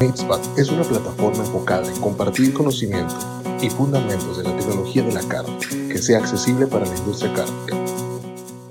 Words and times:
MateSpot 0.00 0.40
es 0.56 0.70
una 0.70 0.84
plataforma 0.84 1.38
enfocada 1.38 1.92
en 1.92 2.00
compartir 2.00 2.52
conocimiento 2.52 3.16
y 3.60 3.68
fundamentos 3.68 4.38
de 4.38 4.44
la 4.44 4.56
tecnología 4.56 5.02
de 5.02 5.12
la 5.12 5.26
carne 5.26 5.58
que 5.88 5.98
sea 5.98 6.18
accesible 6.18 6.68
para 6.68 6.86
la 6.86 6.96
industria 6.96 7.34
cárnica. 7.34 7.76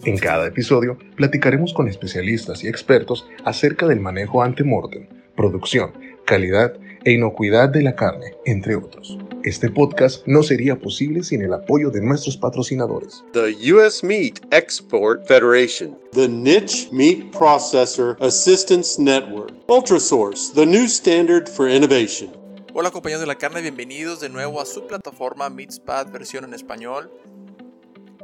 En 0.05 0.17
cada 0.17 0.47
episodio 0.47 0.97
platicaremos 1.17 1.73
con 1.73 1.89
especialistas 1.89 2.63
y 2.63 2.69
expertos 2.69 3.27
acerca 3.43 3.87
del 3.87 3.99
manejo 3.99 4.41
ante-mortem, 4.41 5.05
producción, 5.35 5.91
calidad 6.27 6.77
e 7.05 7.13
inocuidad 7.13 7.69
de 7.69 7.81
la 7.81 7.95
carne, 7.95 8.35
entre 8.45 8.75
otros. 8.75 9.17
Este 9.43 9.71
podcast 9.71 10.27
no 10.27 10.43
sería 10.43 10.75
posible 10.75 11.23
sin 11.23 11.41
el 11.41 11.53
apoyo 11.53 11.89
de 11.89 12.01
nuestros 12.01 12.35
patrocinadores. 12.35 13.23
The 13.31 13.55
U.S. 13.71 14.05
Meat 14.05 14.41
Export 14.51 15.25
Federation, 15.25 15.97
the 16.11 16.27
Niche 16.27 16.89
Meat 16.91 17.31
Processor 17.31 18.17
Assistance 18.19 19.01
Network, 19.01 19.53
Ultrasource, 19.67 20.53
the 20.53 20.65
new 20.65 20.83
standard 20.83 21.47
for 21.47 21.69
innovation. 21.69 22.29
Hola 22.73 22.91
compañeros 22.91 23.21
de 23.21 23.27
la 23.27 23.35
carne, 23.35 23.61
bienvenidos 23.61 24.19
de 24.19 24.27
nuevo 24.27 24.59
a 24.59 24.65
su 24.65 24.85
plataforma 24.85 25.49
Meatspad 25.49 26.11
versión 26.11 26.43
en 26.43 26.53
español. 26.53 27.09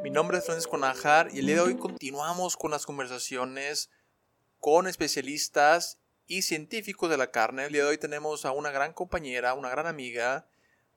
Mi 0.04 0.10
nombre 0.10 0.40
es 0.40 0.46
Francisco 0.46 0.78
Najar 0.78 1.30
y 1.34 1.40
el 1.40 1.46
día 1.46 1.56
de 1.56 1.62
hoy 1.62 1.76
continuamos 1.78 2.58
con 2.58 2.70
las 2.72 2.86
conversaciones 2.86 3.90
con 4.60 4.88
especialistas 4.88 6.03
y 6.28 6.44
científicos 6.44 7.10
de 7.10 7.18
la 7.18 7.32
carne. 7.32 7.66
El 7.66 7.74
día 7.74 7.84
de 7.84 7.90
hoy 7.90 7.98
tenemos 7.98 8.46
a 8.46 8.52
una 8.52 8.72
gran 8.72 8.94
compañera, 8.94 9.54
una 9.54 9.70
gran 9.70 9.88
amiga. 9.88 10.48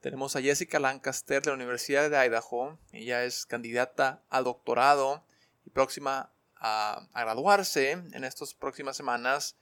Tenemos 0.01 0.37
a 0.37 0.41
Jessica 0.41 0.79
Lancaster 0.79 1.43
de 1.43 1.51
la 1.51 1.55
Universidad 1.55 2.11
de 2.11 2.16
Idaho. 2.16 2.79
Ella 2.93 3.25
es 3.25 3.47
candidata 3.47 4.23
a 4.30 4.43
doctorado 4.43 5.25
y 5.65 5.71
próxima 5.71 6.33
a, 6.57 7.09
graduarse 7.15 7.93
en 7.93 8.25
estas 8.25 8.55
próximas 8.55 8.97
semanas. 8.97 9.57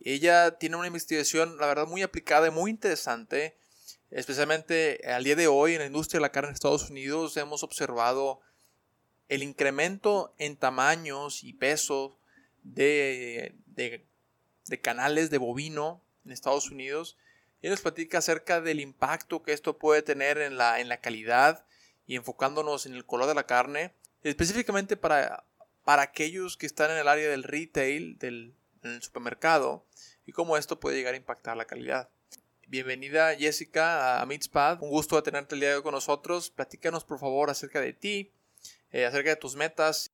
Ella 0.00 0.58
tiene 0.58 0.76
una 0.76 0.86
investigación, 0.88 1.58
la 1.58 1.66
verdad, 1.66 1.86
muy 1.86 2.02
aplicada 2.02 2.48
y 2.48 2.50
muy 2.50 2.70
interesante. 2.70 3.56
Especialmente 4.10 5.00
al 5.06 5.24
día 5.24 5.36
de 5.36 5.46
hoy 5.46 5.74
en 5.74 5.80
la 5.80 5.86
industria 5.86 6.18
de 6.18 6.22
la 6.22 6.32
carne 6.32 6.48
en 6.48 6.54
Estados 6.54 6.90
Unidos 6.90 7.36
hemos 7.36 7.62
observado 7.62 8.40
el 9.28 9.42
incremento 9.42 10.34
en 10.38 10.56
tamaños 10.56 11.44
y 11.44 11.54
peso 11.54 12.18
de, 12.62 13.54
de 13.66 14.04
de 14.66 14.80
canales 14.80 15.30
de 15.30 15.38
bovino 15.38 16.02
en 16.24 16.32
Estados 16.32 16.70
Unidos. 16.70 17.18
Y 17.60 17.68
nos 17.68 17.80
platica 17.80 18.18
acerca 18.18 18.60
del 18.60 18.80
impacto 18.80 19.42
que 19.42 19.52
esto 19.52 19.78
puede 19.78 20.02
tener 20.02 20.38
en 20.38 20.56
la, 20.56 20.80
en 20.80 20.88
la 20.88 21.00
calidad 21.00 21.64
y 22.06 22.16
enfocándonos 22.16 22.86
en 22.86 22.94
el 22.94 23.06
color 23.06 23.28
de 23.28 23.34
la 23.34 23.46
carne, 23.46 23.94
específicamente 24.22 24.96
para, 24.96 25.44
para 25.84 26.02
aquellos 26.02 26.56
que 26.56 26.66
están 26.66 26.90
en 26.90 26.98
el 26.98 27.08
área 27.08 27.28
del 27.28 27.44
retail, 27.44 28.18
del 28.18 28.54
supermercado, 29.00 29.86
y 30.26 30.32
cómo 30.32 30.56
esto 30.56 30.80
puede 30.80 30.96
llegar 30.96 31.14
a 31.14 31.18
impactar 31.18 31.56
la 31.56 31.66
calidad. 31.66 32.10
Bienvenida 32.66 33.34
Jessica 33.36 34.20
a 34.20 34.26
Meatspad, 34.26 34.82
un 34.82 34.90
gusto 34.90 35.16
de 35.16 35.22
tenerte 35.22 35.54
el 35.54 35.60
día 35.60 35.70
de 35.70 35.76
hoy 35.76 35.82
con 35.82 35.92
nosotros. 35.92 36.50
Platícanos 36.50 37.04
por 37.04 37.18
favor 37.18 37.50
acerca 37.50 37.80
de 37.80 37.92
ti, 37.92 38.32
eh, 38.90 39.04
acerca 39.04 39.30
de 39.30 39.36
tus 39.36 39.56
metas 39.56 40.10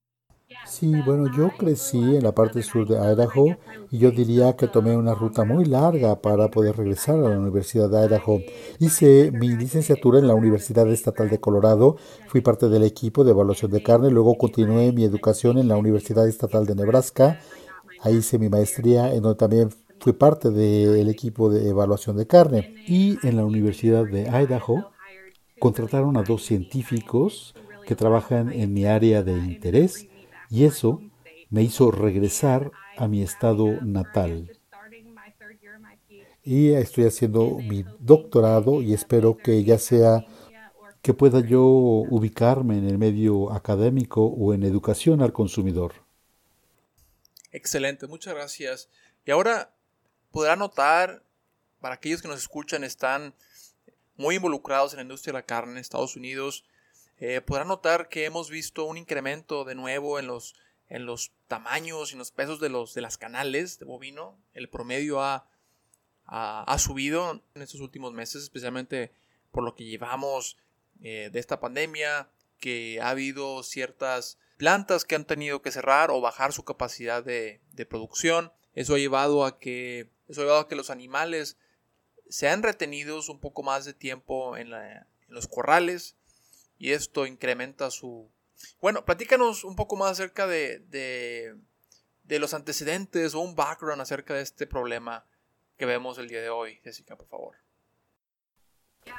Sí, 0.67 0.95
bueno, 1.05 1.31
yo 1.37 1.51
crecí 1.59 1.99
en 1.99 2.23
la 2.23 2.33
parte 2.33 2.63
sur 2.63 2.89
de 2.89 2.97
Idaho 2.97 3.57
y 3.91 3.99
yo 3.99 4.11
diría 4.11 4.57
que 4.57 4.67
tomé 4.67 4.97
una 4.97 5.15
ruta 5.15 5.45
muy 5.45 5.67
larga 5.67 6.23
para 6.23 6.49
poder 6.49 6.77
regresar 6.77 7.17
a 7.17 7.29
la 7.29 7.39
Universidad 7.39 7.91
de 7.91 8.07
Idaho. 8.07 8.41
Hice 8.79 9.31
mi 9.31 9.49
licenciatura 9.49 10.19
en 10.19 10.27
la 10.27 10.35
Universidad 10.35 10.91
Estatal 10.91 11.29
de 11.29 11.39
Colorado, 11.39 11.97
fui 12.29 12.41
parte 12.41 12.69
del 12.69 12.85
equipo 12.85 13.25
de 13.25 13.33
evaluación 13.33 13.71
de 13.73 13.83
carne, 13.83 14.11
luego 14.11 14.39
continué 14.39 14.93
mi 14.93 15.05
educación 15.05 15.59
en 15.59 15.69
la 15.69 15.77
Universidad 15.77 16.27
Estatal 16.27 16.65
de 16.65 16.77
Nebraska, 16.77 17.41
ahí 18.01 18.17
hice 18.17 18.39
mi 18.39 18.49
maestría 18.49 19.13
en 19.13 19.23
donde 19.23 19.39
también 19.39 19.69
fui 20.01 20.15
parte 20.15 20.51
del 20.51 21.09
equipo 21.09 21.51
de 21.51 21.69
evaluación 21.69 22.17
de 22.17 22.27
carne. 22.27 22.75
Y 22.87 23.19
en 23.27 23.37
la 23.37 23.45
Universidad 23.45 24.07
de 24.07 24.29
Idaho 24.29 24.93
contrataron 25.59 26.17
a 26.17 26.23
dos 26.23 26.45
científicos 26.45 27.55
que 27.87 27.97
trabajan 27.97 28.53
en 28.53 28.73
mi 28.73 28.87
área 28.87 29.23
de 29.23 29.33
interés 29.33 30.09
y 30.51 30.65
eso 30.65 31.01
me 31.51 31.63
hizo 31.63 31.91
regresar 31.91 32.71
a 32.97 33.09
mi 33.09 33.23
estado 33.23 33.81
natal. 33.83 34.59
Y 36.43 36.73
estoy 36.73 37.05
haciendo 37.05 37.59
mi 37.59 37.85
doctorado 37.99 38.81
y 38.83 38.95
espero 38.95 39.37
que 39.37 39.65
ya 39.65 39.79
sea 39.79 40.27
que 41.03 41.15
pueda 41.15 41.41
yo 41.41 41.63
ubicarme 41.65 42.79
en 42.79 42.87
el 42.87 42.99
medio 42.99 43.53
académico 43.53 44.25
o 44.25 44.55
en 44.55 44.63
educación 44.63 45.23
al 45.23 45.33
consumidor. 45.33 45.95
Excelente, 47.53 48.07
muchas 48.07 48.35
gracias. 48.35 48.89
Y 49.25 49.31
ahora 49.31 49.75
podrá 50.31 50.57
notar, 50.57 51.23
para 51.81 51.95
aquellos 51.95 52.21
que 52.21 52.29
nos 52.29 52.39
escuchan, 52.39 52.85
están 52.85 53.35
muy 54.17 54.37
involucrados 54.37 54.93
en 54.93 54.99
la 54.99 55.03
industria 55.03 55.33
de 55.33 55.39
la 55.39 55.47
carne 55.47 55.73
en 55.73 55.79
Estados 55.79 56.17
Unidos, 56.17 56.65
eh, 57.21 57.41
podrán 57.41 57.69
notar 57.69 58.09
que 58.09 58.25
hemos 58.25 58.49
visto 58.49 58.85
un 58.85 58.97
incremento 58.97 59.65
de 59.65 59.75
nuevo 59.75 60.19
en 60.19 60.29
los, 60.29 60.55
en 60.89 61.05
los 61.05 61.33
tamaños 61.49 62.13
y 62.13 62.17
los 62.17 62.31
pesos 62.31 62.61
de, 62.61 62.69
los, 62.69 62.95
de 62.95 63.01
las 63.01 63.19
canales 63.19 63.79
de 63.79 63.87
bovino. 63.87 64.39
El 64.55 64.69
promedio 64.69 65.21
ha, 65.21 65.49
ha, 66.27 66.79
subido 66.79 67.43
en 67.55 67.63
estos 67.63 67.81
últimos 67.81 68.13
meses, 68.13 68.45
especialmente 68.45 69.13
por 69.51 69.65
lo 69.65 69.75
que 69.75 69.85
llevamos 69.85 70.59
eh, 71.03 71.31
de 71.33 71.41
esta 71.41 71.59
pandemia, 71.59 72.29
que 72.61 73.01
ha 73.01 73.11
habido 73.11 73.63
ciertas 73.65 74.39
plantas 74.57 75.05
que 75.05 75.15
han 75.15 75.25
tenido 75.25 75.63
que 75.63 75.73
cerrar 75.73 76.11
o 76.11 76.21
bajar 76.21 76.53
su 76.53 76.65
capacidad 76.65 77.25
de, 77.25 77.61
producción. 77.89 78.53
Eso 78.75 78.95
ha 78.95 78.99
llevado 78.99 79.45
a 79.45 79.59
que 79.59 80.11
eso 80.29 80.43
ha 80.43 80.45
llevado 80.45 80.61
a 80.61 80.69
que 80.69 80.77
los 80.77 80.91
animales 80.91 81.57
sean 82.29 82.63
retenidos 82.63 83.29
un 83.29 83.41
poco 83.41 83.63
más 83.63 83.85
de 83.87 83.95
tiempo 83.95 84.57
en, 84.57 84.73
en 84.73 85.05
los 85.29 85.49
corrales 85.49 86.18
y 86.79 86.93
esto 86.93 87.27
incrementa 87.27 87.91
su... 87.91 88.31
Bueno, 88.81 89.05
platícanos 89.05 89.65
un 89.65 89.77
poco 89.77 89.97
más 89.97 90.13
acerca 90.13 90.47
de, 90.47 90.81
de, 90.81 91.55
de 92.25 92.39
los 92.39 92.55
antecedentes 92.55 93.35
o 93.35 93.41
un 93.41 93.55
background 93.55 94.01
acerca 94.01 94.35
de 94.35 94.43
este 94.43 94.67
problema 94.67 95.27
que 95.77 95.87
vemos 95.87 96.19
el 96.19 96.29
día 96.29 96.41
de 96.41 96.51
hoy, 96.51 96.81
Jessica, 96.83 97.17
por 97.17 97.29
favor. 97.29 97.57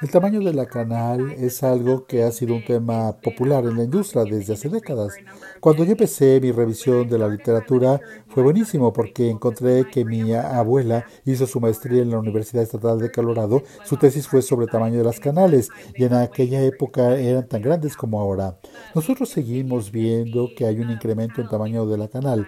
El 0.02 0.10
tamaño 0.10 0.40
de 0.40 0.54
la 0.54 0.64
canal 0.64 1.30
es 1.32 1.62
algo 1.62 2.06
que 2.06 2.22
ha 2.22 2.32
sido 2.32 2.54
un 2.54 2.64
tema 2.64 3.12
popular 3.20 3.64
en 3.64 3.76
la 3.76 3.84
industria 3.84 4.24
desde 4.24 4.54
hace 4.54 4.70
décadas. 4.70 5.14
Cuando 5.60 5.84
yo 5.84 5.90
empecé 5.92 6.40
mi 6.40 6.52
revisión 6.52 7.06
de 7.06 7.18
la 7.18 7.28
literatura 7.28 8.00
fue 8.28 8.42
buenísimo 8.42 8.92
porque 8.94 9.28
encontré 9.28 9.86
que 9.90 10.06
mi 10.06 10.32
abuela 10.32 11.04
hizo 11.26 11.46
su 11.46 11.60
maestría 11.60 12.00
en 12.00 12.10
la 12.10 12.18
Universidad 12.18 12.62
Estatal 12.62 12.98
de 12.98 13.12
Colorado. 13.12 13.62
Su 13.84 13.98
tesis 13.98 14.26
fue 14.26 14.40
sobre 14.40 14.64
el 14.64 14.72
tamaño 14.72 14.96
de 14.96 15.04
las 15.04 15.20
canales 15.20 15.68
y 15.94 16.04
en 16.04 16.14
aquella 16.14 16.62
época 16.62 17.16
eran 17.16 17.46
tan 17.46 17.60
grandes 17.60 17.96
como 17.96 18.20
ahora. 18.20 18.58
Nosotros 18.94 19.28
seguimos 19.28 19.92
viendo 19.92 20.48
que 20.56 20.64
hay 20.64 20.80
un 20.80 20.90
incremento 20.90 21.42
en 21.42 21.48
tamaño 21.48 21.86
de 21.86 21.98
la 21.98 22.08
canal. 22.08 22.46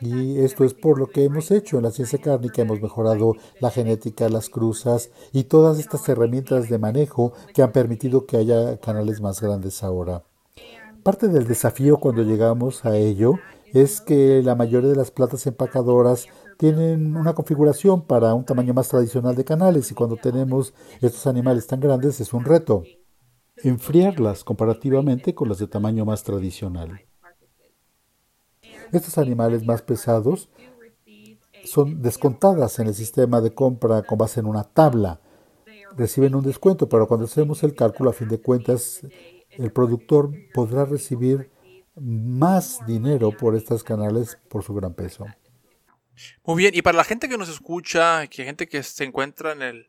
Y 0.00 0.38
esto 0.40 0.64
es 0.64 0.74
por 0.74 0.98
lo 0.98 1.08
que 1.08 1.24
hemos 1.24 1.50
hecho 1.50 1.76
en 1.76 1.82
la 1.84 1.90
ciencia 1.90 2.18
cárnica, 2.18 2.62
hemos 2.62 2.80
mejorado 2.80 3.34
la 3.60 3.70
genética, 3.70 4.28
las 4.28 4.48
cruzas 4.48 5.10
y 5.32 5.44
todas 5.44 5.78
estas 5.78 6.08
herramientas 6.08 6.68
de 6.68 6.78
manejo 6.78 7.32
que 7.54 7.62
han 7.62 7.72
permitido 7.72 8.26
que 8.26 8.38
haya 8.38 8.78
canales 8.78 9.20
más 9.20 9.40
grandes 9.40 9.82
ahora. 9.82 10.24
Parte 11.02 11.28
del 11.28 11.46
desafío 11.46 11.98
cuando 11.98 12.22
llegamos 12.22 12.84
a 12.84 12.96
ello 12.96 13.34
es 13.72 14.00
que 14.00 14.42
la 14.42 14.54
mayoría 14.54 14.90
de 14.90 14.96
las 14.96 15.10
plantas 15.10 15.46
empacadoras 15.46 16.26
tienen 16.56 17.16
una 17.16 17.34
configuración 17.34 18.02
para 18.02 18.34
un 18.34 18.44
tamaño 18.44 18.74
más 18.74 18.88
tradicional 18.88 19.34
de 19.34 19.44
canales 19.44 19.90
y 19.90 19.94
cuando 19.94 20.16
tenemos 20.16 20.74
estos 21.00 21.26
animales 21.26 21.66
tan 21.66 21.80
grandes 21.80 22.20
es 22.20 22.32
un 22.32 22.44
reto 22.44 22.82
enfriarlas 23.62 24.44
comparativamente 24.44 25.34
con 25.34 25.48
las 25.48 25.58
de 25.58 25.66
tamaño 25.66 26.04
más 26.04 26.22
tradicional. 26.24 27.02
Estos 28.92 29.18
animales 29.18 29.64
más 29.64 29.82
pesados 29.82 30.48
son 31.64 32.02
descontadas 32.02 32.78
en 32.78 32.88
el 32.88 32.94
sistema 32.94 33.40
de 33.40 33.54
compra 33.54 34.02
con 34.02 34.18
base 34.18 34.40
en 34.40 34.46
una 34.46 34.64
tabla. 34.64 35.20
Reciben 35.96 36.34
un 36.34 36.44
descuento, 36.44 36.88
pero 36.88 37.06
cuando 37.06 37.26
hacemos 37.26 37.62
el 37.62 37.74
cálculo, 37.74 38.10
a 38.10 38.12
fin 38.12 38.28
de 38.28 38.40
cuentas, 38.40 39.02
el 39.50 39.72
productor 39.72 40.32
podrá 40.54 40.84
recibir 40.84 41.50
más 41.96 42.84
dinero 42.86 43.30
por 43.36 43.56
estos 43.56 43.84
canales 43.84 44.38
por 44.48 44.62
su 44.62 44.74
gran 44.74 44.94
peso. 44.94 45.26
Muy 46.44 46.62
bien, 46.62 46.74
y 46.74 46.82
para 46.82 46.96
la 46.96 47.04
gente 47.04 47.28
que 47.28 47.38
nos 47.38 47.48
escucha, 47.48 48.26
que 48.26 48.44
gente 48.44 48.68
que 48.68 48.82
se 48.82 49.04
encuentra 49.04 49.52
en 49.52 49.62
el, 49.62 49.86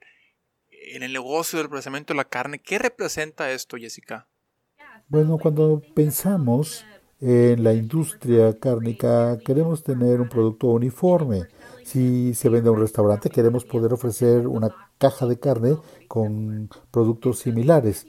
en 0.69 1.03
el 1.03 1.13
negocio 1.13 1.59
del 1.59 1.69
procesamiento 1.69 2.13
de 2.13 2.17
la 2.17 2.25
carne, 2.25 2.59
¿qué 2.59 2.79
representa 2.79 3.51
esto, 3.51 3.77
Jessica? 3.77 4.27
Bueno, 5.07 5.37
cuando 5.37 5.81
pensamos 5.93 6.85
en 7.21 7.63
la 7.63 7.73
industria 7.73 8.57
cárnica 8.59 9.37
queremos 9.45 9.83
tener 9.83 10.19
un 10.19 10.27
producto 10.27 10.67
uniforme. 10.67 11.43
Si 11.85 12.33
se 12.33 12.49
vende 12.49 12.69
a 12.69 12.71
un 12.71 12.79
restaurante, 12.79 13.29
queremos 13.29 13.63
poder 13.63 13.93
ofrecer 13.93 14.47
una 14.47 14.69
caja 14.97 15.27
de 15.27 15.39
carne 15.39 15.77
con 16.07 16.69
productos 16.89 17.39
similares. 17.39 18.07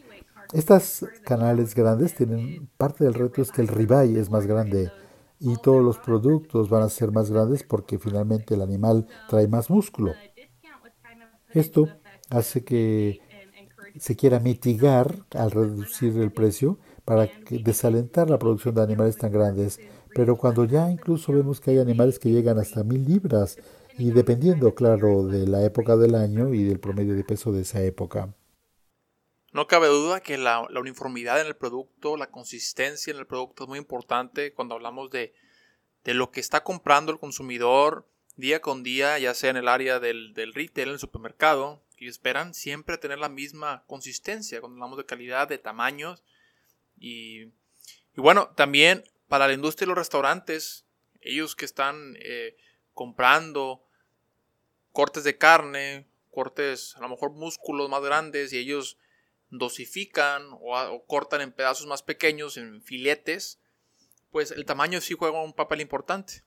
Estas 0.55 1.05
canales 1.25 1.75
grandes 1.75 2.15
tienen 2.15 2.69
parte 2.79 3.05
del 3.05 3.15
reto 3.15 3.43
es 3.43 3.53
que 3.53 3.61
el 3.61 3.69
ribeye 3.69 4.19
es 4.19 4.31
más 4.31 4.47
grande 4.47 4.91
y 5.39 5.57
todos 5.57 5.83
los 5.83 5.99
productos 5.99 6.71
van 6.71 6.83
a 6.83 6.89
ser 6.89 7.13
más 7.13 7.31
grandes 7.31 7.65
porque 7.65 7.99
finalmente 7.99 8.55
el 8.55 8.63
animal 8.63 9.07
trae 9.29 9.47
más 9.47 9.69
músculo. 9.69 10.13
Esto 11.51 11.89
hace 12.31 12.65
que 12.65 13.21
se 13.99 14.17
quiera 14.17 14.41
mitigar 14.41 15.27
al 15.35 15.51
reducir 15.51 16.17
el 16.17 16.33
precio 16.33 16.79
para 17.05 17.29
desalentar 17.51 18.31
la 18.31 18.39
producción 18.39 18.75
de 18.75 18.83
animales 18.83 19.17
tan 19.17 19.33
grandes. 19.33 19.81
Pero 20.15 20.37
cuando 20.37 20.65
ya 20.65 20.91
incluso 20.91 21.33
vemos 21.33 21.61
que 21.61 21.73
hay 21.73 21.79
animales 21.79 22.19
que 22.19 22.31
llegan 22.31 22.59
hasta 22.59 22.85
mil 22.85 23.05
libras 23.05 23.59
y 23.99 24.11
dependiendo, 24.11 24.75
claro, 24.75 25.27
de 25.27 25.47
la 25.47 25.65
época 25.65 25.97
del 25.97 26.15
año 26.15 26.53
y 26.55 26.65
del 26.65 26.81
promedio 26.81 27.15
de 27.15 27.25
peso 27.25 27.53
de 27.53 27.63
esa 27.63 27.83
época. 27.83 28.35
No 29.53 29.67
cabe 29.67 29.89
duda 29.89 30.21
que 30.21 30.39
la, 30.39 30.67
uniformidad 30.81 31.41
en 31.41 31.47
el 31.47 31.57
producto, 31.57 32.17
la 32.17 32.31
consistencia 32.31 33.13
en 33.13 33.19
el 33.19 33.27
producto 33.27 33.65
es 33.65 33.69
muy 33.69 33.79
importante 33.79 34.55
cuando 34.55 34.75
hablamos 34.75 35.11
de, 35.11 35.35
de, 36.05 36.15
lo 36.15 36.31
que 36.31 36.41
está 36.41 36.65
comprando 36.65 37.13
el 37.13 37.19
consumidor 37.19 38.07
día 38.37 38.63
con 38.63 38.83
día, 38.83 39.19
ya 39.19 39.35
sea 39.35 39.51
en 39.51 39.59
el 39.59 39.69
área 39.69 40.01
del, 40.01 40.33
del 40.33 40.55
retail, 40.55 40.89
en 40.89 40.95
el 40.95 40.99
supermercado, 40.99 41.83
que 41.97 42.09
esperan 42.09 42.55
siempre 42.55 42.97
tener 42.97 43.19
la 43.19 43.29
misma 43.29 43.85
consistencia 43.87 44.61
cuando 44.61 44.77
hablamos 44.77 44.97
de 44.97 45.05
calidad, 45.05 45.49
de 45.49 45.59
tamaños. 45.59 46.23
Y, 47.03 47.53
bueno, 48.15 48.51
también 48.55 49.03
para 49.27 49.49
la 49.49 49.55
industria 49.55 49.87
de 49.87 49.89
los 49.89 49.99
restaurantes, 49.99 50.87
ellos 51.21 51.57
que 51.57 51.65
están 51.65 52.17
eh, 52.21 52.57
comprando 52.95 53.85
cortes 54.93 55.25
de 55.25 55.37
carne, 55.37 56.07
cortes, 56.31 56.95
a 56.97 57.01
lo 57.01 57.09
mejor 57.09 57.33
músculos 57.33 57.91
más 57.91 58.03
grandes 58.03 58.53
y 58.53 58.59
ellos 58.59 58.99
dosifican 59.51 60.47
o, 60.53 61.05
cortan 61.07 61.41
en 61.41 61.51
pedazos 61.51 61.87
más 61.87 62.05
pequeños, 62.05 62.57
en 62.57 62.83
filetes, 62.83 63.59
pues 64.31 64.53
el 64.53 64.65
tamaño 64.65 65.01
sí 65.01 65.15
juega 65.15 65.43
un 65.43 65.55
papel 65.55 65.81
importante. 65.81 66.45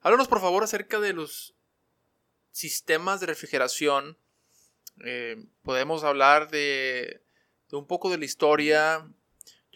Háblanos 0.00 0.28
por 0.28 0.40
favor 0.40 0.62
acerca 0.62 1.00
de 1.00 1.12
los 1.12 1.56
sistemas 2.52 3.18
de 3.18 3.26
refrigeración. 3.26 4.16
Eh, 5.04 5.44
podemos 5.62 6.04
hablar 6.04 6.50
de, 6.50 7.20
de, 7.68 7.76
un 7.76 7.88
poco 7.88 8.10
de 8.10 8.18
la 8.18 8.24
historia. 8.24 9.10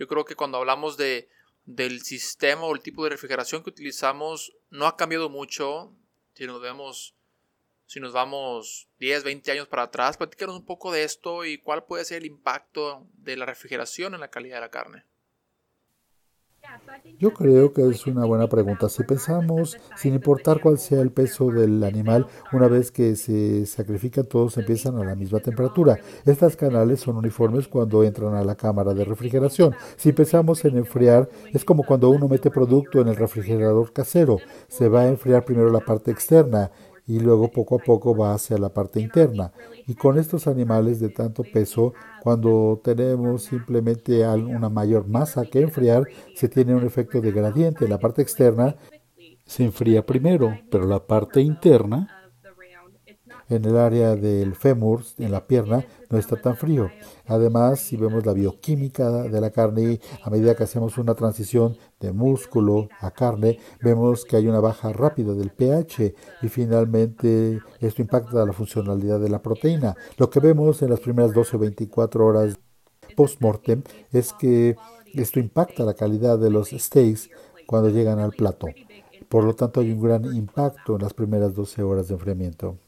Yo 0.01 0.09
creo 0.09 0.25
que 0.25 0.35
cuando 0.35 0.57
hablamos 0.57 0.97
de, 0.97 1.29
del 1.67 2.01
sistema 2.01 2.63
o 2.63 2.75
el 2.75 2.81
tipo 2.81 3.05
de 3.05 3.11
refrigeración 3.11 3.63
que 3.63 3.69
utilizamos 3.69 4.57
no 4.71 4.87
ha 4.87 4.97
cambiado 4.97 5.29
mucho. 5.29 5.93
Si 6.33 6.47
nos 6.47 6.63
vemos, 6.63 7.15
si 7.85 8.01
nos 8.01 8.15
vamos 8.15 8.89
10, 8.99 9.25
20 9.25 9.53
años 9.53 9.69
para 9.69 9.83
atrás, 9.83 10.17
platícanos 10.17 10.57
un 10.57 10.65
poco 10.65 10.91
de 10.91 11.05
esto 11.05 11.45
y 11.45 11.59
cuál 11.59 11.85
puede 11.85 12.07
ser 12.07 12.17
el 12.17 12.25
impacto 12.25 13.07
de 13.13 13.37
la 13.37 13.45
refrigeración 13.45 14.15
en 14.15 14.21
la 14.21 14.31
calidad 14.31 14.57
de 14.57 14.61
la 14.63 14.71
carne. 14.71 15.05
Yo 17.19 17.35
creo 17.35 17.73
que 17.73 17.87
es 17.87 18.07
una 18.07 18.25
buena 18.25 18.49
pregunta. 18.49 18.89
Si 18.89 19.03
pensamos, 19.05 19.77
sin 19.97 20.15
importar 20.15 20.61
cuál 20.61 20.79
sea 20.79 21.01
el 21.01 21.11
peso 21.11 21.51
del 21.51 21.85
animal, 21.85 22.27
una 22.53 22.67
vez 22.67 22.91
que 22.91 23.15
se 23.15 23.67
sacrifican 23.67 24.25
todos 24.25 24.57
empiezan 24.57 24.97
a 24.99 25.05
la 25.05 25.15
misma 25.15 25.41
temperatura. 25.41 25.99
Estas 26.25 26.57
canales 26.57 27.01
son 27.01 27.17
uniformes 27.17 27.69
cuando 27.69 28.05
entran 28.05 28.35
a 28.35 28.45
la 28.45 28.55
cámara 28.55 28.95
de 28.95 29.05
refrigeración. 29.05 29.75
Si 29.97 30.13
pensamos 30.13 30.65
en 30.65 30.79
enfriar, 30.79 31.29
es 31.53 31.65
como 31.65 31.83
cuando 31.83 32.09
uno 32.09 32.27
mete 32.27 32.51
producto 32.51 33.01
en 33.01 33.09
el 33.09 33.17
refrigerador 33.17 33.93
casero. 33.93 34.39
Se 34.69 34.89
va 34.89 35.03
a 35.03 35.09
enfriar 35.09 35.45
primero 35.45 35.71
la 35.71 35.81
parte 35.81 36.11
externa 36.11 36.71
y 37.11 37.19
luego 37.19 37.51
poco 37.51 37.75
a 37.75 37.79
poco 37.79 38.15
va 38.15 38.35
hacia 38.35 38.57
la 38.57 38.69
parte 38.69 39.01
interna. 39.01 39.51
Y 39.89 39.95
con 39.95 40.17
estos 40.17 40.47
animales 40.47 41.01
de 41.01 41.09
tanto 41.09 41.43
peso, 41.43 41.93
cuando 42.23 42.81
tenemos 42.85 43.43
simplemente 43.43 44.25
una 44.29 44.69
mayor 44.69 45.09
masa 45.09 45.45
que 45.45 45.61
enfriar, 45.61 46.05
se 46.37 46.49
tiene 46.49 46.73
un 46.73 46.87
efecto 46.87 47.21
de 47.21 47.33
gradiente. 47.33 47.89
La 47.89 47.99
parte 47.99 48.23
externa 48.23 48.77
se 49.45 49.65
enfría 49.65 50.07
primero, 50.07 50.57
pero 50.71 50.87
la 50.87 51.01
parte 51.01 51.41
interna 51.41 52.20
en 53.51 53.65
el 53.65 53.77
área 53.77 54.17
del 54.17 54.55
fémur, 54.55 55.03
en 55.19 55.33
la 55.33 55.47
pierna, 55.47 55.85
no 56.09 56.19
está 56.19 56.37
tan 56.37 56.57
frío. 56.57 56.89
Además, 57.27 57.81
si 57.81 57.97
vemos 57.97 58.25
la 58.25 58.33
bioquímica 58.33 59.11
de 59.25 59.41
la 59.41 59.51
carne, 59.51 60.01
a 60.23 60.31
medida 60.31 60.55
que 60.55 60.63
hacemos 60.63 60.97
una 60.99 61.15
transición 61.15 61.77
de 61.99 62.13
músculo 62.13 62.89
a 63.01 63.11
carne, 63.11 63.59
vemos 63.83 64.25
que 64.25 64.37
hay 64.37 64.47
una 64.47 64.61
baja 64.61 64.93
rápida 64.93 65.35
del 65.35 65.51
pH 65.51 66.15
y 66.43 66.49
finalmente 66.49 67.61
esto 67.81 68.03
impacta 68.03 68.47
la 68.47 68.53
funcionalidad 68.53 69.21
de 69.21 69.29
la 69.29 69.43
proteína. 69.43 69.97
Lo 70.17 70.31
que 70.31 70.41
vemos 70.41 70.81
en 70.83 70.91
las 70.91 71.01
primeras 71.01 71.35
12 71.35 71.57
o 71.57 71.59
24 71.59 72.25
horas 72.25 72.59
post-mortem 73.17 73.83
es 74.13 74.33
que 74.33 74.77
esto 75.13 75.41
impacta 75.41 75.85
la 75.85 75.95
calidad 75.95 76.39
de 76.39 76.51
los 76.51 76.71
steaks 76.71 77.31
cuando 77.67 77.91
llegan 77.91 78.21
al 78.21 78.31
plato. 78.31 78.69
Por 79.29 79.45
lo 79.45 79.55
tanto, 79.55 79.81
hay 79.81 79.93
un 79.93 80.01
gran 80.01 80.25
impacto 80.25 80.97
en 80.97 81.03
las 81.03 81.15
primeras 81.15 81.55
12 81.55 81.83
horas 81.83 82.09
de 82.09 82.15
enfriamiento. 82.15 82.79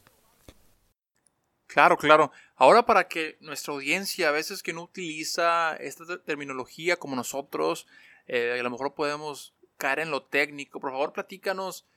Claro, 1.73 1.97
claro. 1.97 2.31
Ahora 2.55 2.85
para 2.85 3.07
que 3.07 3.35
nuestra 3.39 3.73
audiencia, 3.73 4.29
a 4.29 4.31
veces 4.31 4.61
que 4.61 4.73
no 4.73 4.83
utiliza 4.83 5.75
esta 5.77 6.05
terminología 6.19 6.97
como 6.97 7.15
nosotros, 7.15 7.87
eh, 8.27 8.59
a 8.59 8.61
lo 8.61 8.69
mejor 8.69 8.93
podemos 8.93 9.55
caer 9.77 9.97
en 9.97 10.11
lo 10.11 10.21
técnico, 10.21 10.79
por 10.79 10.91
favor 10.91 11.13
platícanos 11.13 11.87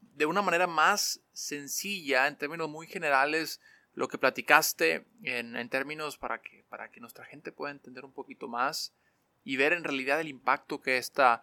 de 0.00 0.26
una 0.26 0.42
manera 0.42 0.68
más 0.68 1.20
sencilla, 1.32 2.28
en 2.28 2.38
términos 2.38 2.68
muy 2.68 2.86
generales, 2.86 3.60
lo 3.94 4.06
que 4.06 4.16
platicaste 4.16 5.04
en, 5.24 5.68
términos 5.70 6.16
para 6.16 6.40
que, 6.40 6.64
para 6.68 6.92
que 6.92 7.00
nuestra 7.00 7.24
gente 7.24 7.50
pueda 7.50 7.72
entender 7.72 8.04
un 8.04 8.12
poquito 8.12 8.46
más 8.46 8.94
y 9.42 9.56
ver 9.56 9.72
en 9.72 9.82
realidad 9.82 10.20
el 10.20 10.28
impacto 10.28 10.80
que 10.80 10.98
está, 10.98 11.42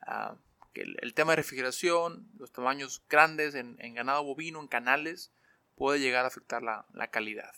ah, 0.00 0.34
que 0.74 0.82
el, 0.82 1.14
tema 1.14 1.30
de 1.32 1.36
refrigeración, 1.36 2.28
los 2.38 2.50
tamaños 2.50 3.04
grandes 3.08 3.54
en 3.54 3.94
ganado 3.94 4.24
bovino, 4.24 4.60
en 4.60 4.66
canales, 4.66 5.30
puede 5.78 6.00
llegar 6.00 6.24
a 6.24 6.28
afectar 6.28 6.62
la, 6.62 6.84
calidad. 7.10 7.50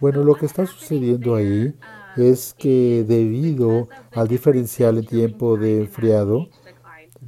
Bueno, 0.00 0.22
lo 0.22 0.34
que 0.34 0.46
está 0.46 0.66
sucediendo 0.66 1.34
ahí 1.34 1.74
es 2.16 2.54
que 2.58 3.04
debido 3.06 3.88
al 4.12 4.28
diferencial 4.28 4.98
en 4.98 5.06
tiempo 5.06 5.56
de 5.56 5.82
enfriado, 5.82 6.48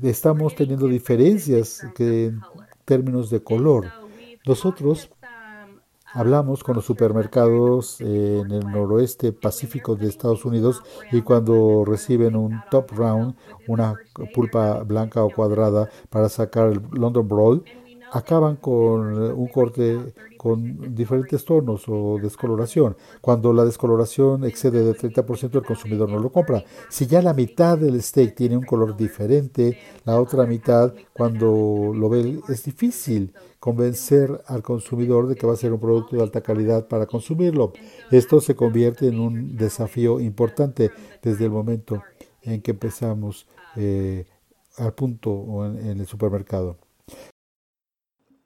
estamos 0.02 0.54
teniendo 0.54 0.88
diferencias 0.88 1.82
en 1.98 2.40
términos 2.84 3.30
de 3.30 3.42
color. 3.42 3.90
Nosotros 4.46 5.10
hablamos 6.12 6.62
con 6.62 6.76
los 6.76 6.84
supermercados 6.84 8.00
en 8.00 8.50
el 8.50 8.70
noroeste 8.70 9.32
pacífico 9.32 9.96
de 9.96 10.08
Estados 10.08 10.44
Unidos 10.44 10.82
y 11.10 11.22
cuando 11.22 11.84
reciben 11.84 12.36
un 12.36 12.60
top 12.70 12.92
round, 12.92 13.34
una 13.66 13.94
pulpa 14.32 14.82
blanca 14.84 15.24
o 15.24 15.30
cuadrada 15.30 15.88
para 16.10 16.28
sacar 16.28 16.68
el 16.68 16.82
London 16.92 17.26
Brawl, 17.26 17.64
acaban 18.12 18.56
con 18.56 19.16
un 19.16 19.48
corte 19.48 20.14
con 20.36 20.94
diferentes 20.94 21.42
tonos 21.44 21.84
o 21.88 22.18
descoloración. 22.20 22.96
Cuando 23.22 23.52
la 23.52 23.64
descoloración 23.64 24.44
excede 24.44 24.84
del 24.84 24.94
30%, 24.94 25.55
el 25.55 25.64
consumidor 25.64 26.10
no 26.10 26.19
lo 26.19 26.31
compra. 26.31 26.62
Si 26.90 27.06
ya 27.06 27.22
la 27.22 27.32
mitad 27.32 27.79
del 27.79 28.02
steak 28.02 28.34
tiene 28.34 28.56
un 28.56 28.64
color 28.64 28.94
diferente, 28.94 29.79
la 30.05 30.20
otra 30.20 30.44
mitad, 30.44 30.93
cuando 31.14 31.93
lo 31.94 32.08
ve, 32.10 32.40
es 32.48 32.62
difícil 32.64 33.32
convencer 33.58 34.43
al 34.46 34.62
consumidor 34.62 35.26
de 35.29 35.34
que 35.34 35.46
va 35.46 35.55
a 35.55 35.56
ser 35.56 35.72
un 35.72 35.81
producto 35.81 36.17
de 36.17 36.22
alta 36.22 36.43
calidad 36.43 36.86
para 36.88 37.06
consumirlo. 37.06 37.72
Esto 38.10 38.38
se 38.43 38.55
convierte 38.55 39.08
en 39.08 39.20
un 39.20 39.56
desafío 39.56 40.20
importante 40.20 40.90
desde 41.22 41.46
el 41.46 41.50
momento 41.50 42.02
en 42.43 42.60
que 42.60 42.72
empezamos 42.72 43.46
eh, 43.76 44.26
al 44.76 44.93
punto 44.93 45.31
o 45.31 45.64
en 45.64 45.98
el 45.98 46.06
supermercado. 46.06 46.83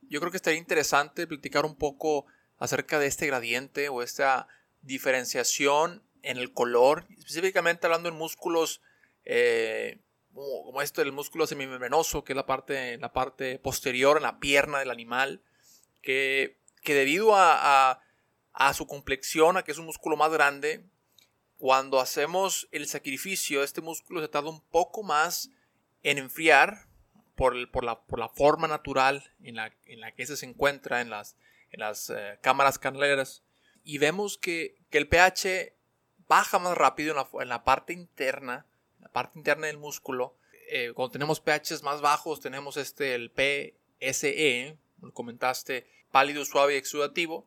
Yo 0.08 0.20
creo 0.20 0.30
que 0.30 0.36
estaría 0.36 0.58
interesante 0.58 1.26
platicar 1.26 1.64
un 1.64 1.76
poco 1.76 2.26
acerca 2.58 2.98
de 2.98 3.06
este 3.06 3.26
gradiente 3.26 3.88
o 3.88 4.02
esta 4.02 4.48
diferenciación 4.82 6.02
en 6.22 6.38
el 6.38 6.52
color, 6.52 7.06
específicamente 7.16 7.86
hablando 7.86 8.08
en 8.08 8.16
músculos 8.16 8.80
eh, 9.24 10.00
como 10.34 10.82
esto 10.82 11.00
del 11.00 11.12
músculo 11.12 11.46
semimembranoso, 11.46 12.24
que 12.24 12.32
es 12.32 12.36
la 12.36 12.46
parte, 12.46 12.96
la 12.98 13.12
parte 13.12 13.58
posterior 13.58 14.16
en 14.16 14.22
la 14.22 14.38
pierna 14.38 14.78
del 14.78 14.90
animal, 14.90 15.42
que, 16.02 16.58
que 16.82 16.94
debido 16.94 17.34
a, 17.34 18.00
a, 18.52 18.74
su 18.74 18.86
complexión, 18.86 19.56
a 19.56 19.64
que 19.64 19.72
es 19.72 19.78
un 19.78 19.86
músculo 19.86 20.16
más 20.16 20.30
grande, 20.30 20.84
cuando 21.56 21.98
hacemos 21.98 22.68
el 22.70 22.86
sacrificio, 22.86 23.64
este 23.64 23.80
músculo 23.80 24.20
se 24.20 24.28
tarda 24.28 24.48
un 24.48 24.60
poco 24.60 25.02
más 25.02 25.50
en 26.02 26.18
enfriar, 26.18 26.87
por, 27.38 27.84
la, 27.84 28.28
forma 28.34 28.66
natural 28.66 29.32
en 29.44 29.54
la, 29.54 29.72
en 29.86 30.00
la 30.00 30.12
que 30.12 30.26
se 30.26 30.44
encuentra 30.44 31.00
en 31.00 31.08
las, 31.08 31.36
eh, 32.10 32.38
cámaras 32.42 32.78
canaleras. 32.80 33.44
Y 33.84 33.98
vemos 33.98 34.36
que, 34.36 34.76
el 34.90 35.08
pH 35.08 35.72
baja 36.26 36.58
más 36.58 36.76
rápido 36.76 37.14
en 37.40 37.48
la, 37.48 37.64
parte 37.64 37.92
interna, 37.92 38.66
en 38.96 39.04
la 39.04 39.08
parte 39.12 39.38
interna 39.38 39.68
del 39.68 39.78
músculo. 39.78 40.36
Eh, 40.68 40.92
cuando 40.94 41.12
tenemos 41.12 41.40
pHs 41.40 41.82
más 41.84 42.00
bajos, 42.00 42.40
tenemos 42.40 42.76
este, 42.76 43.14
el 43.14 43.30
PSE, 43.30 44.76
lo 45.00 45.12
comentaste, 45.14 45.86
pálido, 46.10 46.44
suave 46.44 46.74
y 46.74 46.78
exudativo. 46.78 47.46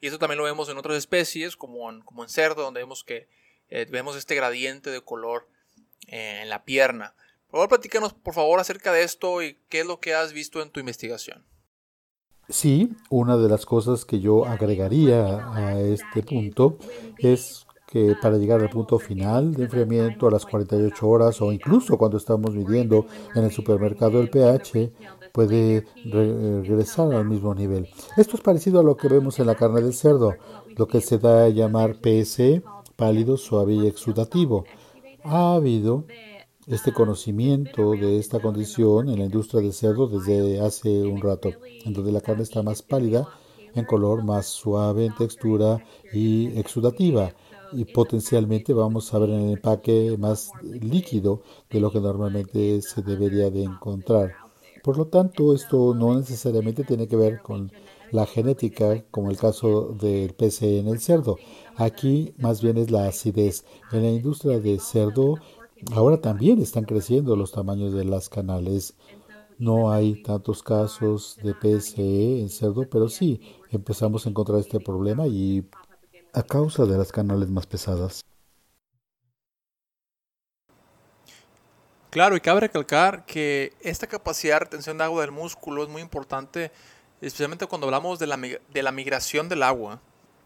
Y 0.00 0.08
eso 0.08 0.18
también 0.18 0.38
lo 0.38 0.44
vemos 0.44 0.68
en 0.68 0.76
otras 0.76 0.96
especies, 0.96 1.56
como 1.56 1.88
en, 1.88 2.00
como 2.02 2.24
en 2.24 2.30
cerdo, 2.30 2.62
donde 2.62 2.80
vemos 2.80 3.04
que 3.04 3.28
eh, 3.68 3.86
vemos 3.88 4.16
este 4.16 4.34
gradiente 4.34 4.90
de 4.90 5.00
color 5.02 5.48
en 6.08 6.48
la 6.48 6.64
pierna. 6.64 7.14
Por 7.50 7.58
favor, 7.58 7.68
platícanos 7.68 8.12
por 8.12 8.34
favor 8.34 8.60
acerca 8.60 8.92
de 8.92 9.02
esto 9.02 9.42
y 9.42 9.56
qué 9.68 9.80
es 9.80 9.86
lo 9.86 9.98
que 9.98 10.14
has 10.14 10.32
visto 10.32 10.62
en 10.62 10.70
tu 10.70 10.78
investigación. 10.78 11.42
Sí, 12.48 12.92
una 13.10 13.36
de 13.36 13.48
las 13.48 13.66
cosas 13.66 14.04
que 14.04 14.20
yo 14.20 14.44
agregaría 14.44 15.52
a 15.52 15.80
este 15.80 16.22
punto 16.22 16.78
es 17.18 17.66
que 17.86 18.14
para 18.22 18.38
llegar 18.38 18.60
al 18.60 18.70
punto 18.70 19.00
final 19.00 19.52
de 19.54 19.64
enfriamiento 19.64 20.28
a 20.28 20.30
las 20.30 20.46
48 20.46 21.08
horas 21.08 21.42
o 21.42 21.52
incluso 21.52 21.98
cuando 21.98 22.18
estamos 22.18 22.54
midiendo 22.54 23.06
en 23.34 23.44
el 23.44 23.50
supermercado 23.50 24.20
el 24.20 24.30
pH, 24.30 24.92
puede 25.32 25.86
regresar 26.04 27.12
al 27.12 27.24
mismo 27.24 27.52
nivel. 27.54 27.88
Esto 28.16 28.36
es 28.36 28.42
parecido 28.42 28.78
a 28.78 28.84
lo 28.84 28.96
que 28.96 29.08
vemos 29.08 29.40
en 29.40 29.46
la 29.46 29.56
carne 29.56 29.80
del 29.80 29.94
cerdo, 29.94 30.34
lo 30.76 30.86
que 30.86 31.00
se 31.00 31.18
da 31.18 31.44
a 31.44 31.48
llamar 31.48 31.96
PSE, 32.00 32.62
pálido, 32.94 33.36
suave 33.36 33.74
y 33.74 33.86
exudativo. 33.88 34.64
Ha 35.24 35.54
habido 35.54 36.04
este 36.70 36.92
conocimiento 36.92 37.92
de 37.92 38.18
esta 38.18 38.38
condición 38.40 39.08
en 39.08 39.18
la 39.18 39.24
industria 39.24 39.60
del 39.60 39.72
cerdo 39.72 40.06
desde 40.06 40.60
hace 40.60 41.02
un 41.02 41.20
rato, 41.20 41.50
en 41.84 41.92
donde 41.92 42.12
la 42.12 42.20
carne 42.20 42.44
está 42.44 42.62
más 42.62 42.80
pálida 42.82 43.28
en 43.74 43.84
color, 43.84 44.22
más 44.22 44.46
suave 44.46 45.06
en 45.06 45.14
textura 45.14 45.84
y 46.12 46.58
exudativa. 46.58 47.32
Y 47.72 47.84
potencialmente 47.84 48.72
vamos 48.72 49.12
a 49.12 49.18
ver 49.18 49.30
en 49.30 49.40
el 49.40 49.52
empaque 49.54 50.16
más 50.18 50.50
líquido 50.62 51.42
de 51.70 51.80
lo 51.80 51.90
que 51.90 52.00
normalmente 52.00 52.82
se 52.82 53.02
debería 53.02 53.50
de 53.50 53.64
encontrar. 53.64 54.34
Por 54.82 54.96
lo 54.96 55.06
tanto, 55.06 55.54
esto 55.54 55.94
no 55.94 56.14
necesariamente 56.14 56.84
tiene 56.84 57.06
que 57.06 57.16
ver 57.16 57.42
con 57.42 57.70
la 58.12 58.26
genética, 58.26 59.04
como 59.10 59.30
el 59.30 59.36
caso 59.36 59.94
del 60.00 60.34
PCE 60.34 60.78
en 60.78 60.88
el 60.88 61.00
cerdo. 61.00 61.36
Aquí 61.76 62.34
más 62.38 62.60
bien 62.62 62.76
es 62.76 62.90
la 62.90 63.06
acidez. 63.06 63.64
En 63.92 64.02
la 64.02 64.10
industria 64.10 64.58
de 64.58 64.78
cerdo 64.78 65.36
ahora 65.92 66.20
también 66.20 66.60
están 66.60 66.84
creciendo 66.84 67.36
los 67.36 67.52
tamaños 67.52 67.92
de 67.92 68.04
las 68.04 68.28
canales. 68.28 68.94
No 69.58 69.92
hay 69.92 70.22
tantos 70.22 70.62
casos 70.62 71.36
de 71.42 71.54
PCE 71.54 72.40
en 72.40 72.48
cerdo, 72.48 72.88
pero 72.88 73.08
sí 73.08 73.40
empezamos 73.70 74.26
a 74.26 74.30
encontrar 74.30 74.58
este 74.58 74.80
problema 74.80 75.26
y 75.26 75.68
a 76.32 76.42
causa 76.42 76.86
de 76.86 76.96
las 76.96 77.12
canales 77.12 77.50
más 77.50 77.66
pesadas. 77.66 78.22
Claro, 82.10 82.34
y 82.36 82.40
cabe 82.40 82.60
recalcar 82.60 83.24
que 83.24 83.72
esta 83.80 84.06
capacidad 84.06 84.56
de 84.56 84.60
retención 84.60 84.98
de 84.98 85.04
agua 85.04 85.20
del 85.20 85.30
músculo 85.30 85.84
es 85.84 85.88
muy 85.88 86.02
importante, 86.02 86.72
especialmente 87.20 87.66
cuando 87.66 87.86
hablamos 87.86 88.18
de 88.18 88.26
la, 88.26 88.36
de 88.36 88.82
la 88.82 88.90
migración 88.90 89.48
del 89.48 89.62
agua 89.62 90.00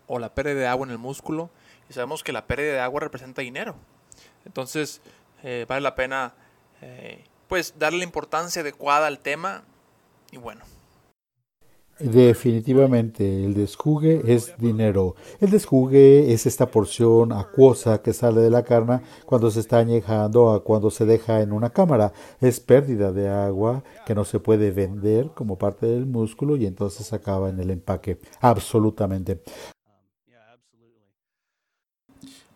o 0.07 0.19
la 0.19 0.35
pérdida 0.35 0.57
de 0.57 0.67
agua 0.67 0.87
en 0.87 0.93
el 0.93 0.99
músculo. 0.99 1.49
Y 1.89 1.95
sabemos 1.95 2.23
que 2.23 2.33
la 2.33 2.47
pérdida 2.47 2.73
de 2.73 2.81
agua 2.81 3.01
representa 3.01 3.41
dinero. 3.41 3.77
Entonces, 4.45 5.01
eh, 5.45 5.67
vale 5.69 5.83
la 5.83 5.95
pena 5.95 6.35
eh, 6.81 7.25
pues 7.49 7.75
darle 7.79 7.99
la 7.99 8.05
importancia 8.05 8.63
adecuada 8.63 9.07
al 9.07 9.21
tema. 9.21 9.63
Y 10.33 10.39
bueno, 10.39 10.65
Definitivamente, 12.01 13.45
el 13.45 13.55
desjugue 13.55 14.23
es 14.27 14.59
dinero. 14.59 15.15
El 15.41 15.51
desjugue 15.51 16.33
es 16.33 16.45
esta 16.45 16.67
porción 16.67 17.33
acuosa 17.33 18.03
que 18.03 18.13
sale 18.13 18.41
de 18.41 18.51
la 18.51 18.65
carne 18.65 19.01
cuando 19.25 19.49
se 19.51 19.61
está 19.61 19.79
añejando 19.79 20.53
a 20.53 20.65
cuando 20.65 20.91
se 20.91 21.07
deja 21.07 21.41
en 21.41 21.53
una 21.53 21.71
cámara. 21.71 22.13
Es 22.41 22.59
pérdida 22.59 23.13
de 23.13 23.29
agua 23.29 23.85
que 24.07 24.15
no 24.17 24.25
se 24.25 24.41
puede 24.41 24.73
vender 24.73 25.31
como 25.35 25.57
parte 25.57 25.87
del 25.87 26.07
músculo 26.07 26.57
y 26.57 26.67
entonces 26.67 27.13
acaba 27.13 27.49
en 27.49 27.61
el 27.61 27.71
empaque. 27.71 28.19
Absolutamente. 28.41 29.41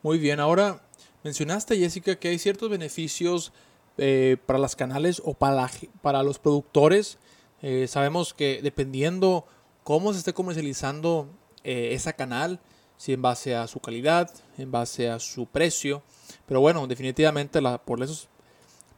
Muy 0.02 0.18
bien, 0.18 0.40
ahora 0.40 0.80
mencionaste 1.24 1.76
Jessica 1.76 2.16
que 2.16 2.28
hay 2.28 2.38
ciertos 2.38 2.70
beneficios 2.70 3.52
eh, 3.96 4.36
para 4.46 4.58
las 4.58 4.76
canales 4.76 5.20
o 5.24 5.34
para, 5.34 6.22
los 6.22 6.38
productores 6.38 7.18
eh, 7.60 7.86
sabemos 7.88 8.34
que 8.34 8.60
dependiendo 8.62 9.46
cómo 9.82 10.12
se 10.12 10.20
esté 10.20 10.32
comercializando 10.32 11.28
eh, 11.64 11.90
esa 11.92 12.12
canal, 12.12 12.60
si 12.96 13.12
en 13.12 13.22
base 13.22 13.56
a 13.56 13.66
su 13.66 13.80
calidad, 13.80 14.30
en 14.56 14.70
base 14.70 15.08
a 15.08 15.18
su 15.18 15.46
precio, 15.46 16.02
pero 16.46 16.60
bueno, 16.60 16.86
definitivamente 16.86 17.60
por 17.84 18.02
eso, 18.02 18.28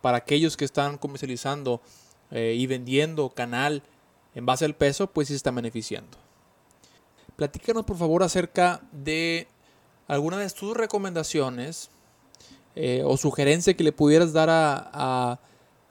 para 0.00 0.18
aquellos 0.18 0.56
que 0.56 0.64
están 0.64 0.98
comercializando 0.98 1.80
eh, 2.30 2.54
y 2.56 2.66
vendiendo 2.66 3.30
canal 3.30 3.82
en 4.34 4.46
base 4.46 4.64
al 4.64 4.74
peso, 4.74 5.10
pues 5.10 5.28
sí 5.28 5.34
están 5.34 5.54
beneficiando. 5.54 6.18
Platícanos 7.36 7.84
por 7.84 7.96
favor 7.96 8.22
acerca 8.22 8.82
de 8.92 9.48
alguna 10.06 10.38
de 10.38 10.50
tus 10.50 10.76
recomendaciones 10.76 11.90
o 13.04 13.16
sugerencia 13.16 13.74
que 13.74 13.84
le 13.84 13.92
pudieras 13.92 14.32
dar 14.32 14.48
a, 14.50 15.38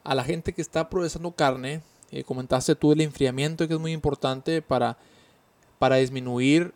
a 0.03 0.15
la 0.15 0.23
gente 0.23 0.53
que 0.53 0.61
está 0.61 0.89
procesando 0.89 1.31
carne 1.31 1.81
eh, 2.11 2.23
comentaste 2.23 2.75
tú 2.75 2.91
el 2.91 3.01
enfriamiento 3.01 3.67
que 3.67 3.75
es 3.75 3.79
muy 3.79 3.91
importante 3.91 4.61
para, 4.61 4.97
para 5.77 5.97
disminuir 5.97 6.73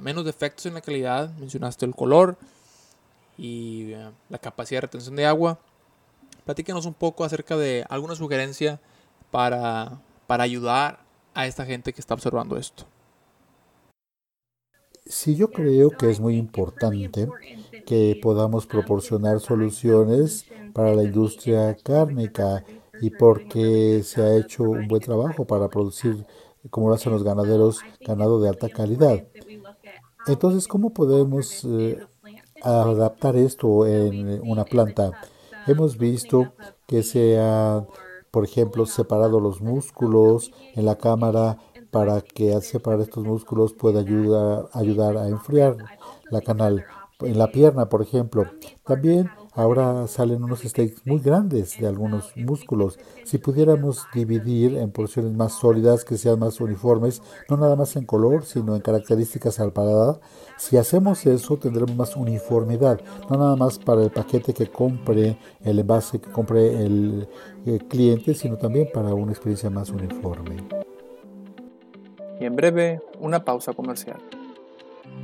menos 0.00 0.24
defectos 0.24 0.66
en 0.66 0.74
la 0.74 0.80
calidad. 0.80 1.30
Mencionaste 1.34 1.84
el 1.84 1.94
color 1.94 2.38
y 3.36 3.92
eh, 3.92 4.10
la 4.28 4.38
capacidad 4.38 4.78
de 4.78 4.86
retención 4.86 5.16
de 5.16 5.26
agua. 5.26 5.58
Platícanos 6.44 6.86
un 6.86 6.94
poco 6.94 7.24
acerca 7.24 7.56
de 7.56 7.84
alguna 7.90 8.14
sugerencia 8.14 8.80
para, 9.30 10.00
para 10.26 10.44
ayudar 10.44 11.00
a 11.34 11.46
esta 11.46 11.66
gente 11.66 11.92
que 11.92 12.00
está 12.00 12.14
observando 12.14 12.56
esto. 12.56 12.86
Sí, 15.10 15.34
yo 15.34 15.52
creo 15.52 15.96
que 15.96 16.08
es 16.08 16.20
muy 16.20 16.36
importante 16.36 17.34
que 17.84 18.16
podamos 18.22 18.66
proporcionar 18.68 19.40
soluciones 19.40 20.46
para 20.72 20.94
la 20.94 21.02
industria 21.02 21.76
cárnica 21.82 22.64
y 23.00 23.10
porque 23.10 24.02
se 24.04 24.22
ha 24.22 24.36
hecho 24.36 24.64
un 24.64 24.86
buen 24.86 25.02
trabajo 25.02 25.46
para 25.46 25.68
producir, 25.68 26.26
como 26.70 26.88
lo 26.88 26.94
hacen 26.94 27.12
los 27.12 27.24
ganaderos, 27.24 27.86
ganado 28.04 28.40
de 28.40 28.50
alta 28.50 28.70
calidad. 28.70 29.24
Entonces, 30.26 30.68
¿cómo 30.68 30.92
podemos 30.92 31.64
eh, 31.64 31.98
adaptar 32.60 33.36
esto 33.36 33.86
en 33.86 34.40
una 34.48 34.66
planta? 34.66 35.16
Hemos 35.66 35.98
visto 35.98 36.54
que 36.86 37.02
se 37.02 37.38
han, 37.38 37.88
por 38.30 38.44
ejemplo, 38.44 38.86
separado 38.86 39.40
los 39.40 39.60
músculos 39.60 40.52
en 40.74 40.84
la 40.86 40.96
cámara 40.98 41.58
para 41.90 42.20
que 42.20 42.54
al 42.54 42.62
separar 42.62 43.00
estos 43.00 43.24
músculos 43.24 43.72
pueda 43.72 44.00
ayudar, 44.00 44.68
ayudar 44.72 45.16
a 45.16 45.28
enfriar 45.28 45.76
la 46.30 46.40
canal. 46.40 46.84
En 47.20 47.38
la 47.38 47.52
pierna, 47.52 47.88
por 47.88 48.00
ejemplo. 48.00 48.46
También 48.84 49.30
Ahora 49.52 50.06
salen 50.06 50.44
unos 50.44 50.60
steaks 50.60 51.04
muy 51.04 51.18
grandes 51.18 51.76
de 51.78 51.88
algunos 51.88 52.36
músculos. 52.36 52.98
Si 53.24 53.38
pudiéramos 53.38 54.06
dividir 54.14 54.76
en 54.76 54.92
porciones 54.92 55.32
más 55.32 55.54
sólidas, 55.54 56.04
que 56.04 56.16
sean 56.16 56.38
más 56.38 56.60
uniformes, 56.60 57.20
no 57.48 57.56
nada 57.56 57.74
más 57.74 57.96
en 57.96 58.06
color, 58.06 58.44
sino 58.44 58.76
en 58.76 58.80
características 58.80 59.58
al 59.58 59.72
paladar, 59.72 60.20
si 60.56 60.76
hacemos 60.76 61.26
eso 61.26 61.56
tendremos 61.56 61.96
más 61.96 62.16
uniformidad, 62.16 63.00
no 63.28 63.36
nada 63.36 63.56
más 63.56 63.78
para 63.78 64.04
el 64.04 64.10
paquete 64.10 64.54
que 64.54 64.70
compre, 64.70 65.36
el 65.64 65.80
envase 65.80 66.20
que 66.20 66.30
compre 66.30 66.84
el, 66.84 67.28
el 67.66 67.84
cliente, 67.88 68.34
sino 68.34 68.56
también 68.56 68.88
para 68.94 69.12
una 69.14 69.32
experiencia 69.32 69.68
más 69.68 69.90
uniforme. 69.90 70.58
Y 72.40 72.46
en 72.46 72.56
breve, 72.56 73.00
una 73.20 73.44
pausa 73.44 73.72
comercial. 73.72 74.18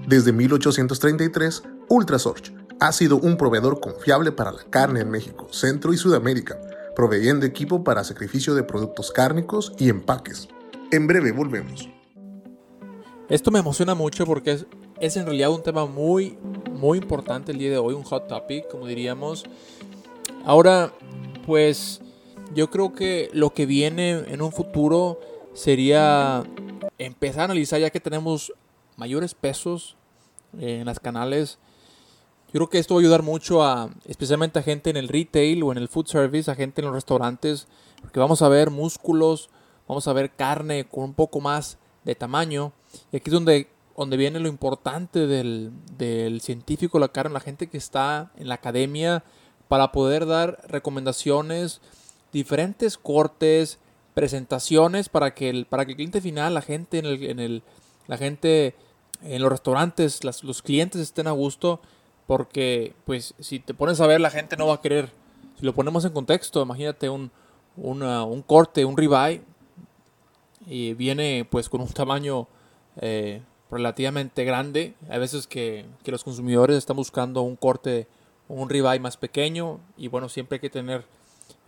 Desde 0.06 0.32
1833, 0.32 1.62
Ultrasorge 1.88 2.52
ha 2.78 2.92
sido 2.92 3.16
un 3.16 3.36
proveedor 3.36 3.80
confiable 3.80 4.32
para 4.32 4.52
la 4.52 4.62
carne 4.64 5.00
en 5.00 5.10
México, 5.10 5.48
Centro 5.50 5.92
y 5.92 5.96
Sudamérica, 5.96 6.60
proveyendo 6.94 7.46
equipo 7.46 7.82
para 7.82 8.04
sacrificio 8.04 8.54
de 8.54 8.62
productos 8.62 9.10
cárnicos 9.10 9.72
y 9.78 9.88
empaques. 9.88 10.48
En 10.92 11.06
breve 11.06 11.32
volvemos. 11.32 11.88
Esto 13.28 13.50
me 13.50 13.58
emociona 13.58 13.94
mucho 13.94 14.24
porque 14.24 14.52
es, 14.52 14.66
es 15.00 15.16
en 15.16 15.24
realidad 15.24 15.50
un 15.50 15.62
tema 15.62 15.86
muy, 15.86 16.38
muy 16.72 16.98
importante 16.98 17.50
el 17.50 17.58
día 17.58 17.70
de 17.70 17.78
hoy, 17.78 17.94
un 17.94 18.04
hot 18.04 18.28
topic, 18.28 18.68
como 18.68 18.86
diríamos. 18.86 19.44
Ahora, 20.44 20.92
pues 21.44 22.00
yo 22.54 22.70
creo 22.70 22.92
que 22.92 23.30
lo 23.32 23.50
que 23.50 23.66
viene 23.66 24.24
en 24.28 24.42
un 24.42 24.52
futuro 24.52 25.18
sería 25.54 26.44
empezar 26.98 27.42
a 27.42 27.44
analizar 27.44 27.80
ya 27.80 27.90
que 27.90 28.00
tenemos 28.00 28.52
mayores 28.96 29.34
pesos 29.34 29.96
en 30.58 30.86
las 30.86 31.00
canales 31.00 31.58
yo 32.52 32.60
creo 32.60 32.70
que 32.70 32.78
esto 32.78 32.94
va 32.94 33.00
a 33.00 33.02
ayudar 33.02 33.22
mucho 33.22 33.62
a, 33.62 33.90
especialmente 34.06 34.58
a 34.58 34.62
gente 34.62 34.88
en 34.90 34.96
el 34.96 35.08
retail 35.08 35.62
o 35.62 35.72
en 35.72 35.78
el 35.78 35.88
food 35.88 36.06
service, 36.06 36.50
a 36.50 36.54
gente 36.54 36.80
en 36.80 36.86
los 36.86 36.94
restaurantes, 36.94 37.66
porque 38.00 38.20
vamos 38.20 38.40
a 38.40 38.48
ver 38.48 38.70
músculos, 38.70 39.50
vamos 39.88 40.06
a 40.06 40.12
ver 40.12 40.30
carne 40.30 40.86
con 40.86 41.04
un 41.04 41.14
poco 41.14 41.40
más 41.40 41.76
de 42.04 42.14
tamaño. 42.14 42.72
Y 43.10 43.16
aquí 43.16 43.30
es 43.30 43.32
donde, 43.32 43.68
donde 43.96 44.16
viene 44.16 44.38
lo 44.38 44.48
importante 44.48 45.26
del, 45.26 45.72
del 45.98 46.40
científico, 46.40 46.98
la 46.98 47.08
carne, 47.08 47.34
la 47.34 47.40
gente 47.40 47.66
que 47.66 47.78
está 47.78 48.30
en 48.36 48.48
la 48.48 48.54
academia, 48.54 49.24
para 49.66 49.90
poder 49.90 50.24
dar 50.24 50.60
recomendaciones, 50.68 51.80
diferentes 52.32 52.96
cortes, 52.96 53.80
presentaciones 54.16 55.10
para 55.10 55.34
que 55.34 55.50
el, 55.50 55.66
para 55.66 55.84
que 55.84 55.92
el 55.92 55.96
cliente 55.96 56.22
final, 56.22 56.54
la 56.54 56.62
gente 56.62 56.98
en 56.98 57.04
el, 57.04 57.22
en 57.22 57.38
el 57.38 57.62
la 58.06 58.16
gente 58.16 58.74
en 59.22 59.42
los 59.42 59.50
restaurantes, 59.50 60.24
los 60.24 60.62
clientes 60.62 61.02
estén 61.02 61.26
a 61.26 61.32
gusto 61.32 61.80
porque, 62.26 62.94
pues, 63.04 63.34
si 63.38 63.60
te 63.60 63.74
pones 63.74 64.00
a 64.00 64.06
ver, 64.06 64.22
la 64.22 64.30
gente 64.30 64.56
no 64.56 64.68
va 64.68 64.76
a 64.76 64.80
querer. 64.80 65.10
Si 65.58 65.66
lo 65.66 65.74
ponemos 65.74 66.02
en 66.06 66.12
contexto, 66.12 66.62
imagínate 66.62 67.10
un, 67.10 67.30
un 67.76 68.42
corte, 68.46 68.86
un 68.86 68.96
ribeye. 68.96 69.42
y 70.66 70.94
viene 70.94 71.46
pues 71.48 71.68
con 71.68 71.82
un 71.82 71.88
tamaño 71.88 72.48
eh, 73.02 73.42
relativamente 73.70 74.44
grande. 74.44 74.94
Hay 75.10 75.18
veces 75.18 75.46
que, 75.46 75.84
los 76.06 76.24
consumidores 76.24 76.78
están 76.78 76.96
buscando 76.96 77.42
un 77.42 77.56
corte, 77.56 78.08
un 78.48 78.70
ribeye 78.70 78.98
más 78.98 79.18
pequeño 79.18 79.78
y 79.98 80.08
bueno, 80.08 80.30
siempre 80.30 80.56
hay 80.56 80.60
que 80.60 80.70
tener, 80.70 81.04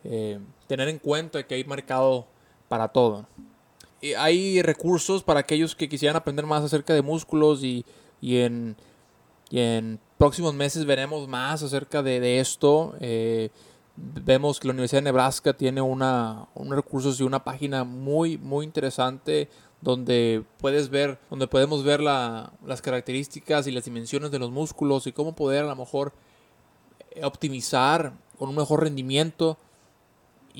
eh, 0.03 0.39
tener 0.67 0.89
en 0.89 0.97
cuenta 0.97 1.45
que 1.45 1.55
hay 1.55 1.63
mercado 1.63 2.25
para 2.69 2.87
todo. 2.87 3.25
Y 4.01 4.13
hay 4.13 4.61
recursos 4.61 5.23
para 5.23 5.41
aquellos 5.41 5.75
que 5.75 5.89
quisieran 5.89 6.15
aprender 6.15 6.45
más 6.45 6.63
acerca 6.63 6.93
de 6.93 7.01
músculos 7.01 7.63
y, 7.63 7.83
en, 8.21 8.77
en 9.51 9.99
próximos 10.17 10.53
meses 10.53 10.85
veremos 10.85 11.27
más 11.27 11.61
acerca 11.63 12.01
de, 12.01 12.39
esto. 12.39 12.95
Eh, 13.01 13.49
vemos 13.97 14.59
que 14.59 14.67
la 14.69 14.73
Universidad 14.73 15.01
de 15.01 15.05
Nebraska 15.05 15.51
tiene 15.51 15.81
una, 15.81 16.47
un 16.55 16.73
recursos 16.73 17.19
y 17.19 17.23
una 17.23 17.43
página 17.43 17.83
muy, 17.83 18.37
muy 18.37 18.65
interesante 18.65 19.49
donde 19.81 20.43
puedes 20.59 20.89
ver, 20.89 21.19
donde 21.29 21.47
podemos 21.47 21.83
ver 21.83 21.99
las 22.01 22.81
características 22.81 23.67
y 23.67 23.71
las 23.71 23.85
dimensiones 23.85 24.31
de 24.31 24.39
los 24.39 24.51
músculos 24.51 25.07
y 25.07 25.11
cómo 25.11 25.35
poder 25.35 25.65
a 25.65 25.67
lo 25.67 25.75
mejor 25.75 26.13
optimizar 27.23 28.13
con 28.37 28.49
un 28.49 28.55
mejor 28.55 28.83
rendimiento 28.83 29.57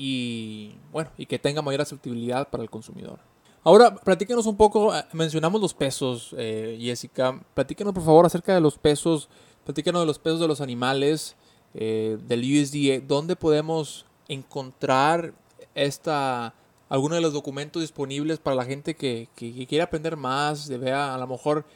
y 0.02 0.78
bueno, 0.92 1.10
y 1.18 1.26
que 1.26 1.38
tenga 1.38 1.60
mayor 1.60 1.82
aceptabilidad 1.82 2.48
para 2.48 2.62
el 2.62 2.70
consumidor. 2.70 3.18
Ahora, 3.62 3.94
platíquenos 3.94 4.46
un 4.46 4.56
poco, 4.56 4.96
eh, 4.96 5.04
mencionamos 5.12 5.60
los 5.60 5.74
pesos, 5.74 6.34
eh, 6.38 6.78
Jessica, 6.80 7.38
platíquenos 7.52 7.92
por 7.92 8.02
favor 8.02 8.24
acerca 8.24 8.54
de 8.54 8.62
los 8.62 8.78
pesos, 8.78 9.28
platíquenos 9.64 10.00
de 10.00 10.06
los 10.06 10.18
pesos 10.18 10.40
de 10.40 10.48
los 10.48 10.62
animales, 10.62 11.36
eh, 11.74 12.16
del 12.26 12.40
USDA, 12.40 13.06
¿dónde 13.06 13.36
podemos 13.36 14.06
encontrar 14.26 15.34
esta, 15.74 16.54
algunos 16.88 17.18
de 17.18 17.22
los 17.22 17.34
documentos 17.34 17.82
disponibles 17.82 18.38
para 18.38 18.56
la 18.56 18.64
gente 18.64 18.94
que, 18.94 19.28
que, 19.36 19.66
quiere 19.66 19.82
aprender 19.82 20.16
más, 20.16 20.66
de 20.66 20.78
vea 20.78 21.14
a 21.14 21.18
lo 21.18 21.26
mejor, 21.26 21.66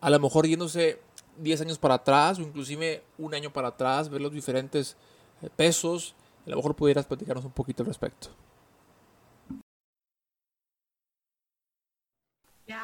a 0.00 0.08
lo 0.08 0.18
mejor 0.18 0.46
yéndose 0.46 0.98
10 1.36 1.60
años 1.60 1.78
para 1.78 1.96
atrás 1.96 2.38
o 2.38 2.42
inclusive 2.42 3.02
un 3.18 3.34
año 3.34 3.52
para 3.52 3.68
atrás, 3.68 4.08
ver 4.08 4.22
los 4.22 4.32
diferentes 4.32 4.96
pesos, 5.56 6.14
a 6.48 6.50
lo 6.50 6.56
mejor 6.56 6.74
pudieras 6.74 7.04
platicarnos 7.04 7.44
un 7.44 7.52
poquito 7.52 7.82
al 7.82 7.88
respecto. 7.88 8.28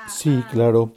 Sí, 0.07 0.43
claro. 0.51 0.93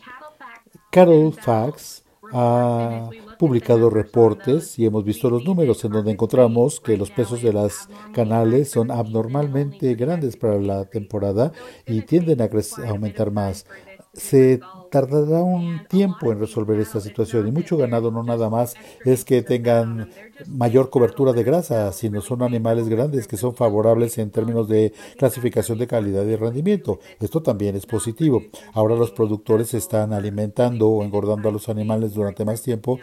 Carol 0.92 1.34
Fax 1.34 2.04
ha 2.34 3.10
publicado 3.40 3.90
reportes 3.90 4.78
y 4.80 4.86
hemos 4.86 5.06
visto 5.06 5.30
los 5.30 5.46
números 5.46 5.84
en 5.86 5.94
donde 5.94 6.12
encontramos 6.12 6.82
que 6.82 6.98
los 6.98 7.10
pesos 7.10 7.42
de 7.42 7.54
las 7.54 7.88
canales 8.14 8.72
son 8.72 8.92
abnormalmente 8.92 9.96
grandes 9.96 10.36
para 10.36 10.60
la 10.60 10.86
temporada 10.86 11.54
y 11.86 12.02
tienden 12.02 12.42
a, 12.42 12.50
aumentar 12.90 13.32
más. 13.32 13.66
Se 14.18 14.60
tardará 14.90 15.44
un 15.44 15.86
tiempo 15.88 16.32
en 16.32 16.40
resolver 16.40 16.80
esta 16.80 17.00
situación 17.00 17.48
y 17.48 17.52
mucho 17.52 17.78
ganado 17.78 18.10
no 18.12 18.24
nada 18.24 18.50
más 18.50 18.76
es 19.06 19.24
que 19.24 19.44
tengan 19.44 20.10
mayor 20.48 20.90
cobertura 20.90 21.34
de 21.34 21.44
grasa, 21.44 21.92
sino 21.92 22.22
son 22.22 22.42
animales 22.42 22.90
grandes 22.90 23.28
que 23.28 23.38
son 23.38 23.56
favorables 23.56 24.18
en 24.18 24.32
términos 24.32 24.68
de 24.68 24.94
clasificación 25.18 25.78
de 25.78 25.88
calidad 25.88 26.26
y 26.26 26.36
rendimiento. 26.36 27.00
Esto 27.20 27.42
también 27.42 27.76
es 27.76 27.86
positivo. 27.86 28.42
Ahora 28.74 28.96
los 28.96 29.12
productores 29.12 29.74
están 29.74 30.14
alimentando 30.14 30.88
o 30.90 31.04
engordando 31.04 31.50
a 31.50 31.52
los 31.52 31.70
animales 31.70 32.14
durante 32.14 32.44
más 32.44 32.62
tiempo 32.62 33.00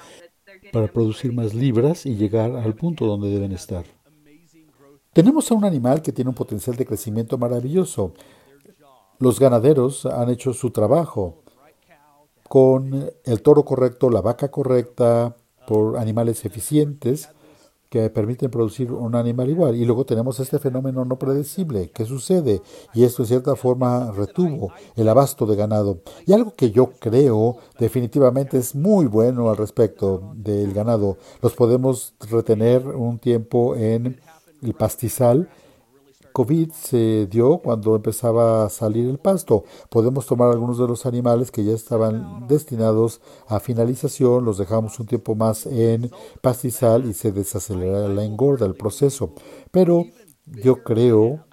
para 0.72 0.88
producir 0.88 1.32
más 1.32 1.54
libras 1.54 2.06
y 2.06 2.16
llegar 2.16 2.56
al 2.56 2.74
punto 2.74 3.06
donde 3.06 3.30
deben 3.30 3.52
estar. 3.52 3.84
Tenemos 5.12 5.48
a 5.50 5.54
un 5.54 5.64
animal 5.64 6.02
que 6.02 6.10
tiene 6.10 6.30
un 6.30 6.34
potencial 6.34 6.74
de 6.74 6.84
crecimiento 6.84 7.38
maravilloso. 7.38 8.14
Los 9.18 9.38
ganaderos 9.38 10.06
han 10.06 10.30
hecho 10.30 10.52
su 10.52 10.70
trabajo 10.70 11.42
con 12.48 13.10
el 13.24 13.42
toro 13.42 13.64
correcto, 13.64 14.10
la 14.10 14.20
vaca 14.20 14.50
correcta, 14.50 15.34
por 15.66 15.96
animales 15.96 16.44
eficientes 16.44 17.28
que 17.88 18.10
permiten 18.10 18.50
producir 18.50 18.90
un 18.90 19.14
animal 19.14 19.48
igual. 19.50 19.76
Y 19.76 19.84
luego 19.84 20.04
tenemos 20.04 20.40
este 20.40 20.58
fenómeno 20.58 21.04
no 21.04 21.16
predecible 21.16 21.90
que 21.90 22.04
sucede 22.04 22.60
y 22.92 23.04
esto 23.04 23.22
en 23.22 23.28
cierta 23.28 23.54
forma 23.54 24.10
retuvo 24.10 24.72
el 24.96 25.08
abasto 25.08 25.46
de 25.46 25.54
ganado. 25.54 26.00
Y 26.26 26.32
algo 26.32 26.52
que 26.54 26.72
yo 26.72 26.90
creo 26.98 27.58
definitivamente 27.78 28.58
es 28.58 28.74
muy 28.74 29.06
bueno 29.06 29.48
al 29.48 29.56
respecto 29.56 30.32
del 30.34 30.72
ganado. 30.74 31.18
Los 31.40 31.54
podemos 31.54 32.14
retener 32.28 32.84
un 32.86 33.18
tiempo 33.20 33.76
en 33.76 34.20
el 34.60 34.74
pastizal 34.74 35.48
COVID 36.34 36.72
se 36.72 37.28
dio 37.28 37.58
cuando 37.58 37.94
empezaba 37.94 38.64
a 38.64 38.68
salir 38.68 39.08
el 39.08 39.18
pasto. 39.18 39.62
Podemos 39.88 40.26
tomar 40.26 40.50
algunos 40.50 40.78
de 40.78 40.88
los 40.88 41.06
animales 41.06 41.52
que 41.52 41.62
ya 41.62 41.72
estaban 41.72 42.48
destinados 42.48 43.20
a 43.46 43.60
finalización, 43.60 44.44
los 44.44 44.58
dejamos 44.58 44.98
un 44.98 45.06
tiempo 45.06 45.36
más 45.36 45.64
en 45.66 46.10
pastizal 46.42 47.06
y 47.06 47.14
se 47.14 47.30
desacelera 47.30 48.08
la 48.08 48.24
engorda, 48.24 48.66
el 48.66 48.74
proceso. 48.74 49.32
Pero 49.70 50.06
yo 50.44 50.82
creo 50.82 51.44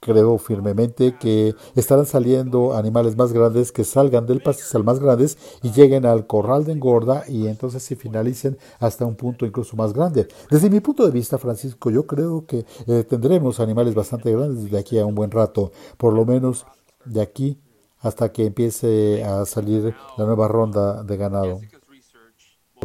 creo 0.00 0.38
firmemente 0.38 1.16
que 1.18 1.54
estarán 1.74 2.06
saliendo 2.06 2.74
animales 2.74 3.16
más 3.16 3.32
grandes 3.32 3.72
que 3.72 3.84
salgan 3.84 4.26
del 4.26 4.42
pastizal 4.42 4.84
más 4.84 5.00
grandes 5.00 5.38
y 5.62 5.72
lleguen 5.72 6.06
al 6.06 6.26
corral 6.26 6.64
de 6.64 6.72
engorda 6.72 7.24
y 7.28 7.46
entonces 7.46 7.82
se 7.82 7.96
finalicen 7.96 8.58
hasta 8.78 9.04
un 9.04 9.16
punto 9.16 9.46
incluso 9.46 9.76
más 9.76 9.92
grande. 9.92 10.28
Desde 10.50 10.70
mi 10.70 10.80
punto 10.80 11.04
de 11.04 11.12
vista, 11.12 11.38
Francisco, 11.38 11.90
yo 11.90 12.06
creo 12.06 12.46
que 12.46 12.64
eh, 12.86 13.04
tendremos 13.08 13.60
animales 13.60 13.94
bastante 13.94 14.32
grandes 14.32 14.70
de 14.70 14.78
aquí 14.78 14.98
a 14.98 15.06
un 15.06 15.14
buen 15.14 15.30
rato, 15.30 15.72
por 15.96 16.12
lo 16.12 16.24
menos 16.24 16.66
de 17.04 17.20
aquí 17.22 17.58
hasta 18.00 18.30
que 18.32 18.46
empiece 18.46 19.24
a 19.24 19.44
salir 19.46 19.94
la 20.16 20.24
nueva 20.26 20.48
ronda 20.48 21.02
de 21.02 21.16
ganado. 21.16 21.60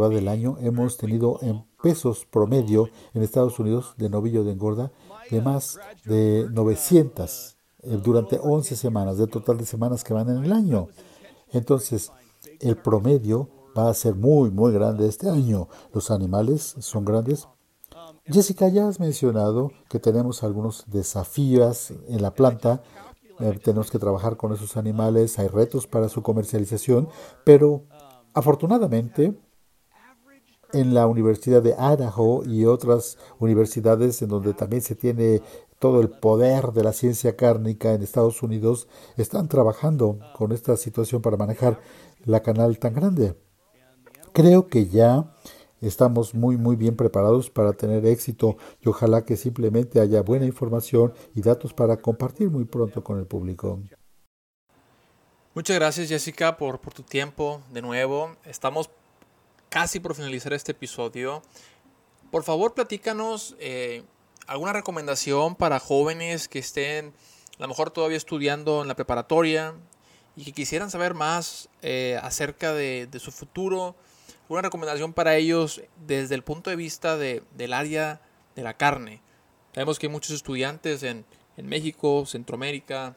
Del 0.10 0.30
año 0.30 0.58
hemos 0.62 0.98
tenido 0.98 1.38
en 1.42 1.64
pesos 1.84 2.26
promedio 2.26 2.90
en 3.14 3.22
Estados 3.22 3.60
Unidos 3.60 3.94
de 3.98 4.10
novillo 4.10 4.44
de 4.44 4.54
engorda 4.54 4.92
de 5.32 5.42
más 5.42 5.80
de 6.06 6.48
900 6.52 7.58
eh, 7.84 8.00
durante 8.04 8.40
11 8.40 8.76
semanas, 8.76 9.18
del 9.18 9.30
total 9.30 9.58
de 9.58 9.66
semanas 9.66 10.04
que 10.04 10.14
van 10.14 10.30
en 10.30 10.44
el 10.44 10.52
año. 10.52 10.90
Entonces, 11.52 12.12
el 12.60 12.78
promedio 12.78 13.50
va 13.78 13.90
a 13.90 13.94
ser 13.94 14.16
muy, 14.16 14.52
muy 14.52 14.72
grande 14.74 15.08
este 15.08 15.30
año. 15.30 15.68
Los 15.94 16.12
animales 16.12 16.76
son 16.80 17.06
grandes. 17.06 17.48
Jessica, 18.26 18.68
ya 18.68 18.88
has 18.88 19.00
mencionado 19.00 19.72
que 19.90 20.00
tenemos 20.00 20.44
algunos 20.44 20.86
desafíos 20.88 21.92
en 22.08 22.22
la 22.22 22.34
planta. 22.34 22.84
Eh, 23.40 23.60
tenemos 23.64 23.90
que 23.90 24.00
trabajar 24.00 24.38
con 24.38 24.54
esos 24.54 24.78
animales, 24.78 25.40
hay 25.40 25.48
retos 25.48 25.88
para 25.88 26.10
su 26.10 26.22
comercialización, 26.22 27.10
pero 27.44 27.84
afortunadamente 28.34 29.36
en 30.74 30.94
la 30.94 31.08
Universidad 31.08 31.62
de 31.62 31.74
Idaho 31.74 32.44
y 32.46 32.66
otras 32.66 33.18
universidades 33.40 34.22
en 34.22 34.30
donde 34.30 34.54
también 34.54 34.82
se 34.82 34.96
tiene 34.96 35.42
todo 35.82 36.00
el 36.00 36.10
poder 36.10 36.74
de 36.74 36.84
la 36.84 36.94
ciencia 36.94 37.36
cárnica 37.36 37.94
en 37.94 38.04
Estados 38.04 38.44
Unidos, 38.44 38.88
están 39.18 39.48
trabajando 39.48 40.20
con 40.36 40.52
esta 40.52 40.78
situación 40.78 41.24
para 41.24 41.38
manejar 41.38 41.80
la 42.24 42.42
canal 42.42 42.78
tan 42.78 42.94
grande. 42.94 43.36
Creo 44.32 44.68
que 44.68 44.86
ya 44.86 45.36
estamos 45.82 46.36
muy 46.36 46.56
muy 46.56 46.76
bien 46.76 46.96
preparados 46.96 47.50
para 47.50 47.74
tener 47.74 48.06
éxito 48.06 48.58
y 48.80 48.90
ojalá 48.90 49.26
que 49.26 49.36
simplemente 49.36 50.00
haya 50.00 50.22
buena 50.22 50.46
información 50.46 51.14
y 51.34 51.42
datos 51.42 51.74
para 51.74 51.98
compartir 51.98 52.52
muy 52.52 52.66
pronto 52.66 53.04
con 53.04 53.18
el 53.18 53.26
público. 53.26 53.80
Muchas 55.56 55.76
gracias 55.76 56.08
Jessica 56.08 56.58
por, 56.58 56.80
por 56.80 56.94
tu 56.94 57.02
tiempo 57.02 57.62
de 57.74 57.82
nuevo. 57.82 58.36
Estamos 58.46 58.90
casi 59.72 60.02
por 60.02 60.16
finalizar 60.16 60.52
este 60.52 60.74
episodio, 60.74 61.42
por 62.30 62.44
favor 62.44 62.74
platícanos 62.74 63.56
eh, 63.58 64.04
alguna 64.46 64.74
recomendación 64.74 65.56
para 65.56 65.80
jóvenes 65.80 66.50
que 66.50 66.60
estén 66.60 67.14
a 67.58 67.62
lo 67.62 67.70
mejor 67.70 67.90
todavía 67.90 68.18
estudiando 68.18 68.82
en 68.82 68.90
la 68.90 68.96
preparatoria 68.96 69.74
y 70.36 70.44
que 70.44 70.52
quisieran 70.52 70.92
saber 70.92 71.14
más 71.14 71.70
eh, 71.82 72.20
acerca 72.22 72.74
de, 72.74 73.08
su 73.18 73.32
futuro. 73.32 73.96
Una 74.50 74.62
recomendación 74.62 75.14
para 75.14 75.38
ellos 75.38 75.82
desde 76.06 76.36
el 76.36 76.44
punto 76.44 76.70
de 76.70 76.76
vista 76.76 77.16
del 77.16 77.74
área 77.74 78.20
de 78.56 78.64
la 78.64 78.76
carne. 78.76 79.22
Sabemos 79.74 80.00
que 80.00 80.08
hay 80.08 80.12
muchos 80.12 80.32
estudiantes 80.32 81.04
en, 81.04 81.24
en 81.56 81.68
México, 81.68 82.26
Centroamérica, 82.26 83.16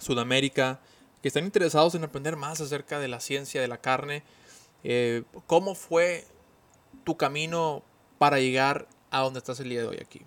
Sudamérica, 0.00 0.80
que 1.22 1.28
están 1.28 1.44
interesados 1.44 1.94
en 1.94 2.02
aprender 2.02 2.34
más 2.34 2.60
acerca 2.60 2.98
de 2.98 3.06
la 3.06 3.20
ciencia 3.20 3.60
de 3.60 3.68
la 3.68 3.78
carne 3.78 4.24
eh, 4.84 5.22
¿Cómo 5.46 5.74
fue 5.74 6.24
tu 7.04 7.16
camino 7.16 7.82
para 8.18 8.38
llegar 8.38 8.86
a 9.10 9.20
donde 9.20 9.38
estás 9.38 9.60
el 9.60 9.68
día 9.70 9.82
de 9.82 9.88
hoy 9.88 9.98
aquí? 10.00 10.22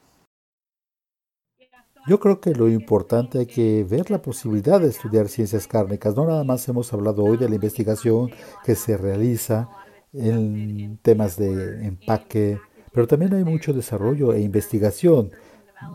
Yo 2.08 2.20
creo 2.20 2.42
que 2.42 2.56
lo 2.56 2.68
importante 2.68 3.44
es 3.44 3.48
que 3.48 3.84
ver 3.84 4.10
la 4.10 4.22
posibilidad 4.22 4.82
de 4.82 4.88
estudiar 4.88 5.30
ciencias 5.30 5.68
cárnicas. 5.68 6.16
No 6.16 6.26
nada 6.26 6.44
más 6.44 6.68
hemos 6.68 6.92
hablado 6.94 7.24
hoy 7.24 7.38
de 7.38 7.48
la 7.48 7.56
investigación 7.56 8.32
que 8.66 8.74
se 8.74 8.98
realiza 8.98 9.70
en 10.12 10.98
temas 10.98 11.38
de 11.38 11.86
empaque, 11.86 12.60
pero 12.92 13.06
también 13.06 13.34
hay 13.36 13.44
mucho 13.44 13.72
desarrollo 13.72 14.34
e 14.34 14.42
investigación 14.42 15.32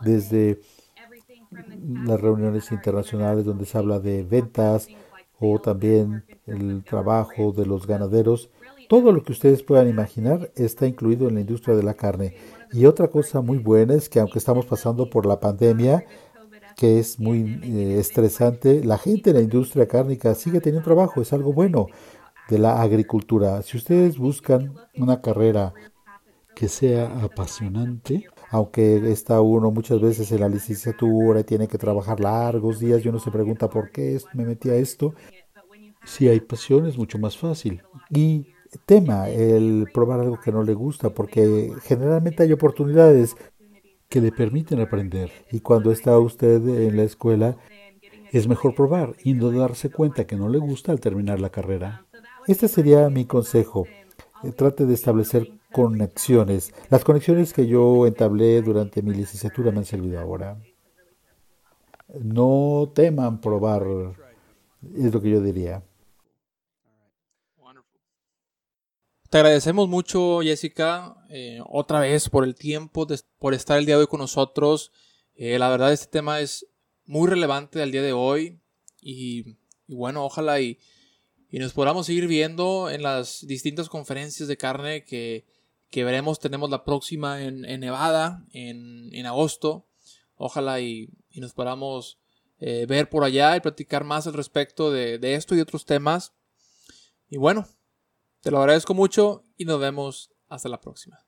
desde 0.05 0.61
las 1.51 2.21
reuniones 2.21 2.71
internacionales 2.71 3.45
donde 3.45 3.67
se 3.67 3.77
habla 3.77 3.99
de 3.99 4.23
ventas 4.23 4.89
o 5.39 5.59
también 5.59 6.25
el 6.47 6.85
trabajo 6.85 7.53
de 7.53 7.67
los 7.67 7.87
ganaderos. 7.87 8.51
Todo 8.89 9.13
lo 9.13 9.23
que 9.23 9.33
ustedes 9.33 9.63
puedan 9.63 9.89
imaginar 9.89 10.51
está 10.55 10.87
incluido 10.87 11.29
en 11.29 11.35
la 11.35 11.41
industria 11.41 11.77
de 11.77 11.83
la 11.83 11.95
carne. 11.95 12.35
Y 12.73 12.87
otra 12.87 13.09
cosa 13.09 13.41
muy 13.41 13.59
buena 13.59 13.95
es 13.95 14.09
que 14.09 14.21
aunque 14.21 14.39
estamos 14.39 14.67
pasando 14.67 15.11
por 15.11 15.27
la 15.27 15.41
pandemia, 15.41 16.05
que 16.77 16.99
es 16.99 17.19
muy 17.19 17.59
eh, 17.65 17.99
estresante, 17.99 18.85
la 18.85 18.99
gente 18.99 19.31
en 19.31 19.37
la 19.37 19.43
industria 19.43 19.89
cárnica 19.89 20.35
sigue 20.35 20.61
teniendo 20.61 20.85
trabajo, 20.85 21.21
es 21.21 21.33
algo 21.33 21.53
bueno 21.53 21.87
de 22.49 22.59
la 22.59 22.81
agricultura. 22.81 23.63
Si 23.63 23.77
ustedes 23.77 24.19
buscan 24.19 24.75
una 24.97 25.21
carrera 25.21 25.73
que 26.55 26.69
sea 26.69 27.07
apasionante, 27.23 28.29
aunque 28.51 29.11
está 29.11 29.41
uno 29.41 29.71
muchas 29.71 30.01
veces 30.01 30.31
en 30.33 30.41
la 30.41 30.49
licenciatura 30.49 31.41
y 31.41 31.45
tiene 31.45 31.69
que 31.69 31.79
trabajar 31.79 32.21
largos 32.21 32.79
días 32.79 33.05
y 33.05 33.09
uno 33.09 33.19
se 33.19 33.31
pregunta 33.31 33.69
por 33.69 33.91
qué 33.91 34.19
me 34.35 34.45
metí 34.45 34.71
a 34.71 34.77
esto. 34.77 35.15
Si 36.05 36.29
hay 36.29 36.41
pasión 36.41 36.87
es 36.87 36.97
mucho 36.97 37.19
más 37.19 37.37
fácil. 37.37 37.83
Y 38.11 38.47
tema 38.85 39.29
el 39.29 39.89
probar 39.93 40.21
algo 40.21 40.41
que 40.41 40.53
no 40.53 40.63
le 40.63 40.75
gusta, 40.75 41.11
porque 41.11 41.73
generalmente 41.83 42.43
hay 42.43 42.53
oportunidades 42.53 43.37
que 44.09 44.21
le 44.21 44.33
permiten 44.33 44.81
aprender. 44.81 45.31
Y 45.51 45.61
cuando 45.61 45.91
está 45.91 46.19
usted 46.19 46.67
en 46.67 46.97
la 46.97 47.03
escuela, 47.03 47.57
es 48.33 48.49
mejor 48.49 48.75
probar 48.75 49.15
y 49.23 49.35
no 49.35 49.51
darse 49.51 49.91
cuenta 49.91 50.27
que 50.27 50.37
no 50.37 50.49
le 50.49 50.59
gusta 50.59 50.93
al 50.93 51.01
terminar 51.01 51.41
la 51.41 51.51
carrera. 51.51 52.07
Este 52.47 52.69
sería 52.69 53.09
mi 53.11 53.25
consejo. 53.25 53.87
Eh, 54.43 54.53
trate 54.53 54.87
de 54.87 54.95
establecer 54.95 55.51
conexiones. 55.73 56.73
Las 56.91 57.05
conexiones 57.05 57.53
que 57.53 57.67
yo 57.67 58.07
entablé 58.07 58.63
durante 58.63 59.03
mi 59.03 59.15
licenciatura 59.15 59.71
me 59.71 59.79
han 59.79 59.85
servido 59.85 60.21
ahora. 60.21 60.61
No 62.21 62.93
teman 62.95 63.41
probar, 63.41 63.85
es 64.97 65.13
lo 65.13 65.21
que 65.21 65.31
yo 65.31 65.41
diría. 65.41 65.83
Te 69.29 69.39
agradecemos 69.39 69.89
mucho, 69.89 70.41
Jessica, 70.41 71.17
eh, 71.31 71.61
otra 71.67 72.01
vez 72.01 72.29
por 72.29 72.45
el 72.45 72.55
tiempo, 72.55 73.09
por 73.39 73.55
estar 73.55 73.77
el 73.77 73.85
día 73.85 73.97
de 73.97 74.03
hoy 74.03 74.07
con 74.07 74.21
nosotros. 74.21 74.93
Eh, 75.35 75.59
la 75.59 75.69
verdad, 75.69 75.93
este 75.93 76.07
tema 76.07 76.41
es 76.41 76.67
muy 77.05 77.29
relevante 77.29 77.83
al 77.83 77.91
día 77.91 78.03
de 78.03 78.13
hoy 78.13 78.61
y, 79.01 79.59
bueno, 79.89 80.25
ojalá 80.25 80.61
y, 80.61 80.79
y, 81.51 81.59
nos 81.59 81.73
podamos 81.73 82.07
seguir 82.07 82.29
viendo 82.29 82.89
en 82.89 83.03
las 83.03 83.45
distintas 83.47 83.89
conferencias 83.89 84.49
de 84.49 84.57
carne 84.57 85.05
que, 85.05 85.45
que 85.97 86.05
veremos. 86.05 86.41
Tenemos 86.41 86.69
la 86.69 86.85
próxima 86.85 87.41
en, 87.41 87.63
Nevada 87.81 88.45
en, 88.53 89.09
en, 89.15 89.25
agosto. 89.25 89.87
Ojalá 90.35 90.79
y, 90.79 91.09
y 91.31 91.41
nos 91.41 91.55
podamos 91.55 92.19
eh, 92.59 92.85
ver 92.87 93.09
por 93.09 93.25
allá 93.25 93.57
y 93.57 93.61
platicar 93.61 94.05
más 94.05 94.27
al 94.27 94.35
respecto 94.35 94.91
de, 94.91 95.19
de 95.19 95.37
esto 95.37 95.55
y 95.55 95.61
otros 95.61 95.87
temas. 95.87 96.35
Y 97.31 97.39
bueno, 97.39 97.67
te 98.43 98.51
lo 98.51 98.59
agradezco 98.59 98.93
mucho 98.93 99.47
y 99.57 99.65
nos 99.65 99.81
vemos 99.81 100.35
hasta 100.51 100.69
la 100.69 100.83
próxima. 100.83 101.26